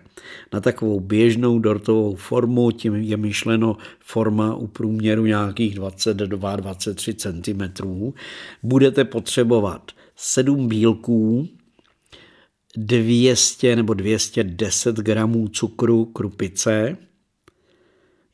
Na 0.52 0.60
takovou 0.60 1.00
běžnou 1.00 1.58
dortovou 1.58 2.14
formu, 2.14 2.70
tím 2.70 2.94
je 2.94 3.16
myšleno 3.16 3.76
forma 4.00 4.54
u 4.54 4.66
průměru 4.66 5.26
nějakých 5.26 5.78
22-23 5.78 7.14
cm, 7.14 8.12
budete 8.62 9.04
potřebovat 9.04 9.92
7 10.16 10.68
bílků, 10.68 11.48
200 12.76 13.76
nebo 13.76 13.94
210 13.94 14.96
gramů 14.96 15.48
cukru 15.48 16.04
krupice, 16.04 16.96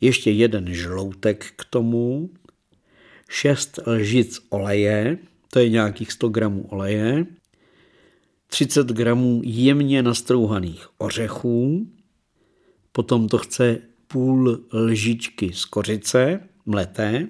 ještě 0.00 0.30
jeden 0.30 0.74
žloutek 0.74 1.46
k 1.56 1.64
tomu, 1.64 2.30
6 3.34 3.78
lžic 3.86 4.40
oleje, 4.50 5.18
to 5.50 5.58
je 5.58 5.68
nějakých 5.68 6.12
100 6.12 6.28
gramů 6.28 6.66
oleje, 6.68 7.26
30 8.46 8.86
gramů 8.86 9.40
jemně 9.44 10.02
nastrouhaných 10.02 10.88
ořechů, 10.98 11.86
potom 12.92 13.28
to 13.28 13.38
chce 13.38 13.78
půl 14.08 14.60
lžičky 14.72 15.52
z 15.52 15.64
kořice 15.64 16.40
mleté, 16.66 17.28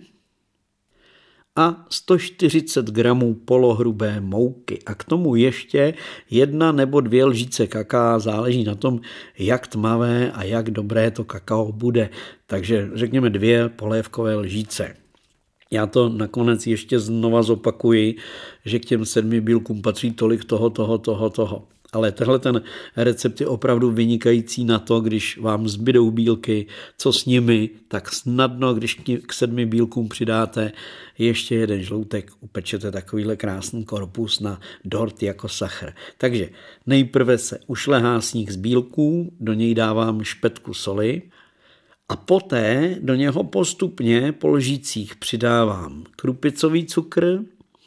a 1.56 1.86
140 1.90 2.86
gramů 2.86 3.34
polohrubé 3.34 4.20
mouky 4.20 4.78
a 4.86 4.94
k 4.94 5.04
tomu 5.04 5.36
ještě 5.36 5.94
jedna 6.30 6.72
nebo 6.72 7.00
dvě 7.00 7.24
lžíce 7.24 7.66
kaká, 7.66 8.18
záleží 8.18 8.64
na 8.64 8.74
tom, 8.74 9.00
jak 9.38 9.66
tmavé 9.66 10.32
a 10.32 10.44
jak 10.44 10.70
dobré 10.70 11.10
to 11.10 11.24
kakao 11.24 11.72
bude. 11.72 12.10
Takže 12.46 12.90
řekněme 12.94 13.30
dvě 13.30 13.68
polévkové 13.68 14.34
lžíce. 14.34 15.03
Já 15.70 15.86
to 15.86 16.08
nakonec 16.08 16.66
ještě 16.66 16.98
znova 16.98 17.42
zopakuji, 17.42 18.16
že 18.64 18.78
k 18.78 18.84
těm 18.84 19.04
sedmi 19.04 19.40
bílkům 19.40 19.82
patří 19.82 20.10
tolik 20.12 20.44
toho, 20.44 20.70
toho, 20.70 20.98
toho, 20.98 21.30
toho. 21.30 21.68
Ale 21.92 22.12
tenhle 22.12 22.38
ten 22.38 22.62
recept 22.96 23.40
je 23.40 23.46
opravdu 23.46 23.90
vynikající 23.90 24.64
na 24.64 24.78
to, 24.78 25.00
když 25.00 25.38
vám 25.38 25.68
zbydou 25.68 26.10
bílky, 26.10 26.66
co 26.98 27.12
s 27.12 27.26
nimi, 27.26 27.70
tak 27.88 28.12
snadno, 28.12 28.74
když 28.74 29.00
k 29.26 29.32
sedmi 29.32 29.66
bílkům 29.66 30.08
přidáte 30.08 30.72
ještě 31.18 31.54
jeden 31.54 31.82
žloutek, 31.82 32.30
upečete 32.40 32.90
takovýhle 32.90 33.36
krásný 33.36 33.84
korpus 33.84 34.40
na 34.40 34.60
dort 34.84 35.22
jako 35.22 35.48
sachr. 35.48 35.92
Takže 36.18 36.48
nejprve 36.86 37.38
se 37.38 37.58
ušlehá 37.66 38.20
sníh 38.20 38.50
z 38.50 38.56
bílků, 38.56 39.32
do 39.40 39.52
něj 39.52 39.74
dávám 39.74 40.24
špetku 40.24 40.74
soli, 40.74 41.22
a 42.14 42.16
poté 42.16 42.96
do 43.00 43.14
něho 43.14 43.44
postupně 43.44 44.32
po 44.32 44.48
lžících 44.48 45.16
přidávám 45.16 46.04
krupicový 46.16 46.86
cukr, 46.86 47.38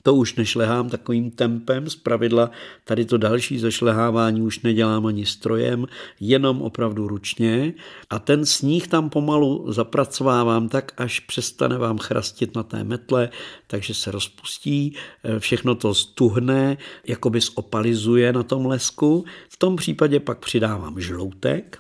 to 0.04 0.16
už 0.16 0.36
nešlehám 0.36 0.90
takovým 0.90 1.32
tempem, 1.32 1.90
z 1.90 1.96
pravidla 1.96 2.52
tady 2.84 3.06
to 3.06 3.18
další 3.18 3.60
zašlehávání 3.60 4.42
už 4.42 4.60
nedělám 4.60 5.06
ani 5.06 5.26
strojem, 5.26 5.86
jenom 6.20 6.62
opravdu 6.62 7.08
ručně 7.08 7.74
a 8.10 8.20
ten 8.20 8.46
sníh 8.46 8.88
tam 8.88 9.10
pomalu 9.10 9.66
zapracovávám 9.72 10.70
tak, 10.70 10.92
až 10.98 11.20
přestane 11.20 11.78
vám 11.78 11.98
chrastit 11.98 12.56
na 12.56 12.63
té 12.63 12.84
metle, 12.84 13.30
takže 13.68 13.94
se 13.94 14.12
rozpustí, 14.12 14.96
všechno 15.40 15.76
to 15.76 15.94
stuhne, 15.94 16.78
jakoby 17.08 17.40
zopalizuje 17.40 18.34
na 18.34 18.44
tom 18.44 18.66
lesku. 18.66 19.26
V 19.50 19.58
tom 19.58 19.76
případě 19.76 20.20
pak 20.20 20.40
přidávám 20.40 21.00
žloutek 21.02 21.80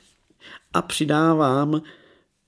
a 0.73 0.81
přidávám 0.81 1.81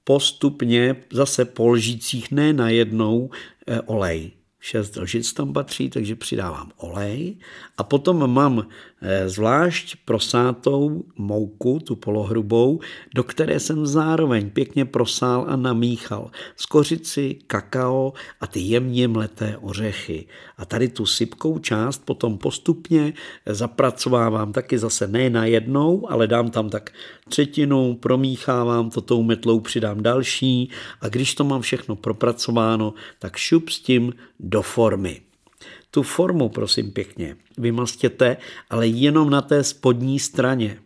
postupně 0.10 0.95
zase 1.13 1.45
po 1.45 1.67
lžících, 1.69 2.32
ne 2.32 2.54
najednou, 2.54 3.30
eh, 3.67 3.82
olej. 3.82 4.32
Šest 4.60 4.95
lžic 4.95 5.34
tam 5.34 5.54
patří, 5.54 5.89
takže 5.89 6.15
přidávám 6.15 6.72
olej 6.78 7.38
a 7.78 7.84
potom 7.84 8.34
mám 8.34 8.67
zvlášť 9.26 9.96
prosátou 10.06 11.04
mouku, 11.18 11.80
tu 11.80 11.96
polohrubou, 11.96 12.80
do 13.16 13.24
které 13.24 13.60
jsem 13.60 13.86
zároveň 13.86 14.50
pěkně 14.50 14.86
prosál 14.86 15.46
a 15.48 15.56
namíchal 15.56 16.32
skořici, 16.56 17.38
kakao 17.48 18.14
a 18.42 18.48
ty 18.48 18.60
jemně 18.60 19.08
mleté 19.08 19.58
ořechy. 19.58 20.26
A 20.58 20.66
tady 20.66 20.88
tu 20.88 21.06
sypkou 21.06 21.60
část 21.60 22.06
potom 22.06 22.38
postupně 22.38 23.14
zapracovávám 23.46 24.54
taky 24.54 24.78
zase 24.78 25.08
ne 25.08 25.30
na 25.30 25.46
jednou, 25.46 26.12
ale 26.12 26.28
dám 26.28 26.52
tam 26.52 26.70
tak 26.70 26.92
třetinu, 27.30 27.96
promíchávám 27.96 28.90
to 28.90 29.02
tou 29.02 29.24
metlou, 29.24 29.60
přidám 29.60 30.04
další 30.04 30.70
a 31.02 31.08
když 31.08 31.36
to 31.36 31.44
mám 31.44 31.62
všechno 31.62 31.96
propracováno, 31.96 32.94
tak 33.20 33.38
šup 33.38 33.70
s 33.70 33.80
tím 33.80 34.14
do 34.40 34.62
formy. 34.62 35.29
Tu 35.91 36.04
formu, 36.04 36.49
prosím 36.49 36.91
pěkně, 36.91 37.36
vymastěte, 37.58 38.38
ale 38.69 38.88
jenom 38.88 39.30
na 39.30 39.41
té 39.41 39.63
spodní 39.63 40.19
straně, 40.19 40.80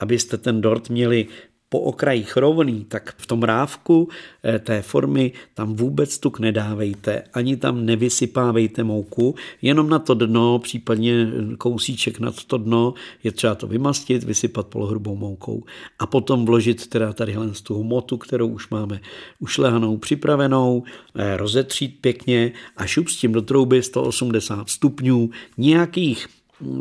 abyste 0.00 0.38
ten 0.38 0.60
dort 0.60 0.90
měli 0.90 1.26
po 1.70 1.80
okrajích 1.80 2.36
rovný, 2.36 2.84
tak 2.88 3.14
v 3.18 3.26
tom 3.26 3.42
rávku 3.42 4.08
eh, 4.42 4.58
té 4.58 4.82
formy 4.82 5.32
tam 5.54 5.74
vůbec 5.74 6.18
tuk 6.18 6.38
nedávejte, 6.38 7.22
ani 7.34 7.56
tam 7.56 7.86
nevysypávejte 7.86 8.84
mouku, 8.84 9.34
jenom 9.62 9.88
na 9.88 9.98
to 9.98 10.14
dno, 10.14 10.58
případně 10.58 11.26
kousíček 11.58 12.20
nad 12.20 12.44
to 12.44 12.58
dno, 12.58 12.94
je 13.24 13.32
třeba 13.32 13.54
to 13.54 13.66
vymastit, 13.66 14.24
vysypat 14.24 14.66
polohrubou 14.66 15.16
moukou 15.16 15.64
a 15.98 16.06
potom 16.06 16.44
vložit 16.44 16.86
teda 16.86 17.12
tadyhle 17.12 17.54
z 17.54 17.60
tu 17.62 17.80
hmotu, 17.80 18.16
kterou 18.18 18.48
už 18.48 18.68
máme 18.68 19.00
ušlehanou, 19.38 19.96
připravenou, 19.96 20.82
eh, 21.14 21.36
rozetřít 21.36 21.98
pěkně 22.00 22.52
a 22.76 22.86
šup 22.86 23.08
s 23.08 23.16
tím 23.16 23.32
do 23.32 23.42
trouby 23.42 23.82
180 23.82 24.70
stupňů 24.70 25.30
nějakých 25.58 26.26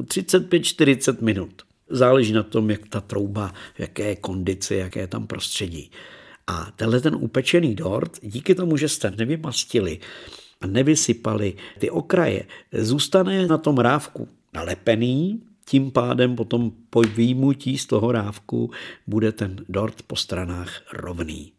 35-40 0.05 1.21
minut. 1.21 1.68
Záleží 1.89 2.33
na 2.33 2.43
tom, 2.43 2.69
jak 2.69 2.87
ta 2.87 3.01
trouba, 3.01 3.53
v 3.73 3.79
jaké 3.79 4.15
kondici, 4.15 4.75
jaké 4.75 4.99
je 4.99 5.07
tam 5.07 5.27
prostředí. 5.27 5.91
A 6.47 6.71
tenhle 6.75 7.01
ten 7.01 7.15
upečený 7.15 7.75
dort, 7.75 8.17
díky 8.21 8.55
tomu, 8.55 8.77
že 8.77 8.89
jste 8.89 9.11
nevymastili 9.11 9.99
a 10.61 10.67
nevysypali 10.67 11.53
ty 11.79 11.89
okraje, 11.89 12.43
zůstane 12.73 13.47
na 13.47 13.57
tom 13.57 13.77
rávku 13.77 14.27
nalepený, 14.53 15.41
tím 15.65 15.91
pádem 15.91 16.35
potom 16.35 16.71
po 16.89 17.01
výjimutí 17.01 17.77
z 17.77 17.85
toho 17.85 18.11
rávku 18.11 18.71
bude 19.07 19.31
ten 19.31 19.65
dort 19.69 20.01
po 20.01 20.15
stranách 20.15 20.81
rovný. 20.93 21.51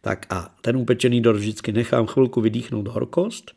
Tak 0.00 0.26
a 0.30 0.54
ten 0.60 0.76
upečený 0.76 1.20
dort 1.20 1.38
vždycky 1.38 1.72
nechám 1.72 2.06
chvilku 2.06 2.40
vydýchnout 2.40 2.88
horkost, 2.88 3.52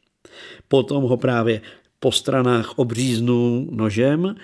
potom 0.67 1.03
ho 1.03 1.17
právě 1.17 1.61
po 1.99 2.11
stranách 2.11 2.79
obříznu 2.79 3.67
nožem, 3.71 4.35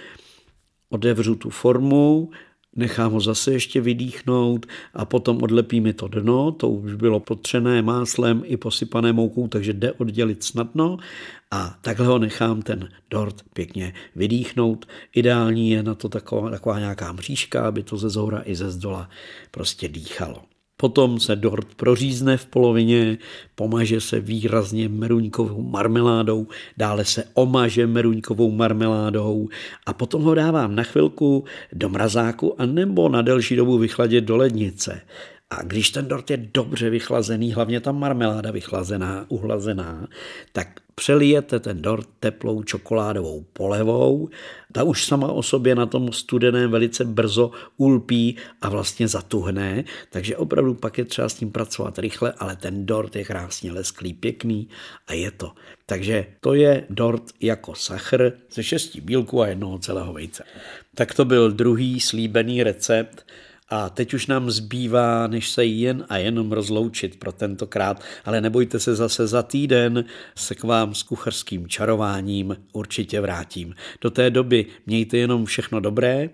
odevřu 0.90 1.36
tu 1.36 1.50
formu, 1.50 2.30
nechám 2.76 3.12
ho 3.12 3.20
zase 3.20 3.54
ještě 3.54 3.82
vydýchnout 3.82 4.66
a 4.94 5.06
potom 5.06 5.44
odlepíme 5.44 5.94
to 5.94 6.08
dno, 6.08 6.52
to 6.52 6.70
už 6.70 6.94
bylo 6.94 7.20
potřené 7.20 7.82
máslem 7.82 8.42
i 8.46 8.58
posypané 8.58 9.14
moukou, 9.14 9.48
takže 9.48 9.74
jde 9.74 9.92
oddělit 9.92 10.44
snadno 10.44 10.98
a 11.52 11.78
takhle 11.82 12.08
ho 12.08 12.20
nechám 12.20 12.62
ten 12.62 12.90
dort 13.10 13.42
pěkně 13.54 13.94
vydýchnout. 14.16 14.86
Ideální 15.16 15.70
je 15.70 15.84
na 15.84 15.96
to 15.96 16.10
taková, 16.10 16.50
taková 16.50 16.80
nějaká 16.80 17.12
mřížka, 17.12 17.68
aby 17.68 17.84
to 17.84 17.98
ze 17.98 18.10
zhora 18.10 18.42
i 18.46 18.56
ze 18.56 18.72
zdola 18.72 19.10
prostě 19.52 19.88
dýchalo. 19.88 20.55
Potom 20.78 21.20
se 21.20 21.36
dort 21.36 21.76
prořízne 21.76 22.38
v 22.38 22.46
polovině, 22.46 23.18
pomaže 23.56 24.02
se 24.02 24.20
výrazně 24.20 24.90
meruňkovou 24.90 25.62
marmeládou, 25.62 26.48
dále 26.78 27.06
se 27.06 27.24
omaže 27.34 27.88
meruňkovou 27.88 28.52
marmeládou 28.52 29.48
a 29.86 29.94
potom 29.94 30.24
ho 30.24 30.36
dávám 30.36 30.76
na 30.76 30.84
chvilku 30.84 31.44
do 31.74 31.90
mrazáku 31.90 32.62
a 32.62 32.66
nebo 32.66 33.10
na 33.10 33.22
delší 33.22 33.56
dobu 33.56 33.78
vychladit 33.78 34.24
do 34.24 34.38
lednice. 34.38 35.02
A 35.56 35.64
když 35.64 35.90
ten 35.90 36.08
dort 36.08 36.30
je 36.32 36.38
dobře 36.38 36.90
vychlazený, 36.90 37.54
hlavně 37.54 37.80
ta 37.80 37.92
marmeláda 37.92 38.52
vychlazená, 38.52 39.26
uhlazená, 39.30 40.08
tak 40.54 40.68
přelijete 40.96 41.60
ten 41.60 41.82
dort 41.82 42.08
teplou 42.20 42.64
čokoládovou 42.64 43.46
polevou. 43.54 44.30
Ta 44.72 44.84
už 44.84 45.06
sama 45.06 45.32
o 45.32 45.44
sobě 45.44 45.76
na 45.76 45.86
tom 45.86 46.14
studeném 46.14 46.72
velice 46.72 47.06
brzo 47.06 47.52
ulpí 47.78 48.38
a 48.62 48.70
vlastně 48.70 49.08
zatuhne, 49.08 49.84
takže 50.10 50.38
opravdu 50.38 50.74
pak 50.74 50.98
je 50.98 51.06
třeba 51.06 51.30
s 51.30 51.34
tím 51.34 51.52
pracovat 51.52 52.00
rychle, 52.00 52.34
ale 52.38 52.56
ten 52.56 52.86
dort 52.86 53.16
je 53.16 53.24
krásně 53.24 53.72
lesklý, 53.72 54.14
pěkný 54.14 54.70
a 55.08 55.14
je 55.14 55.32
to. 55.32 55.52
Takže 55.86 56.26
to 56.40 56.54
je 56.54 56.86
dort 56.90 57.24
jako 57.42 57.76
sachr 57.76 58.32
ze 58.52 58.64
šesti 58.64 59.02
bílků 59.02 59.42
a 59.42 59.48
jednoho 59.48 59.80
celého 59.80 60.14
vejce. 60.14 60.44
Tak 60.96 61.14
to 61.14 61.26
byl 61.26 61.52
druhý 61.52 62.00
slíbený 62.00 62.64
recept 62.64 63.26
a 63.76 63.90
teď 63.90 64.14
už 64.14 64.28
nám 64.28 64.52
zbývá, 64.52 65.28
než 65.28 65.50
se 65.50 65.66
jen 65.66 66.06
a 66.10 66.18
jenom 66.18 66.52
rozloučit 66.52 67.20
pro 67.20 67.32
tentokrát, 67.32 68.02
ale 68.26 68.42
nebojte 68.42 68.80
se 68.80 68.96
zase 68.96 69.28
za 69.28 69.44
týden, 69.44 70.06
se 70.36 70.56
k 70.56 70.64
vám 70.64 70.96
s 70.96 71.04
kucharským 71.04 71.68
čarováním 71.68 72.58
určitě 72.74 73.22
vrátím. 73.22 73.76
Do 74.02 74.10
té 74.10 74.30
doby 74.30 74.66
mějte 74.86 75.18
jenom 75.18 75.46
všechno 75.46 75.80
dobré, 75.80 76.30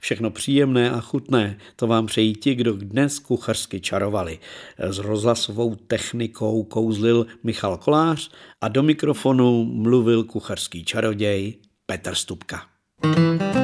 Všechno 0.00 0.30
příjemné 0.30 0.90
a 0.90 1.00
chutné, 1.00 1.58
to 1.76 1.86
vám 1.86 2.06
přejí 2.06 2.34
ti, 2.34 2.54
kdo 2.54 2.72
dnes 2.72 3.18
kuchařsky 3.18 3.80
čarovali. 3.80 4.38
S 4.78 4.98
rozhlasovou 4.98 5.74
technikou 5.74 6.64
kouzlil 6.64 7.26
Michal 7.42 7.76
Kolář 7.76 8.30
a 8.60 8.68
do 8.68 8.82
mikrofonu 8.82 9.64
mluvil 9.64 10.24
kuchařský 10.24 10.84
čaroděj 10.84 11.54
Petr 11.86 12.14
Stupka. 12.14 12.62
thank 13.02 13.54
you 13.54 13.59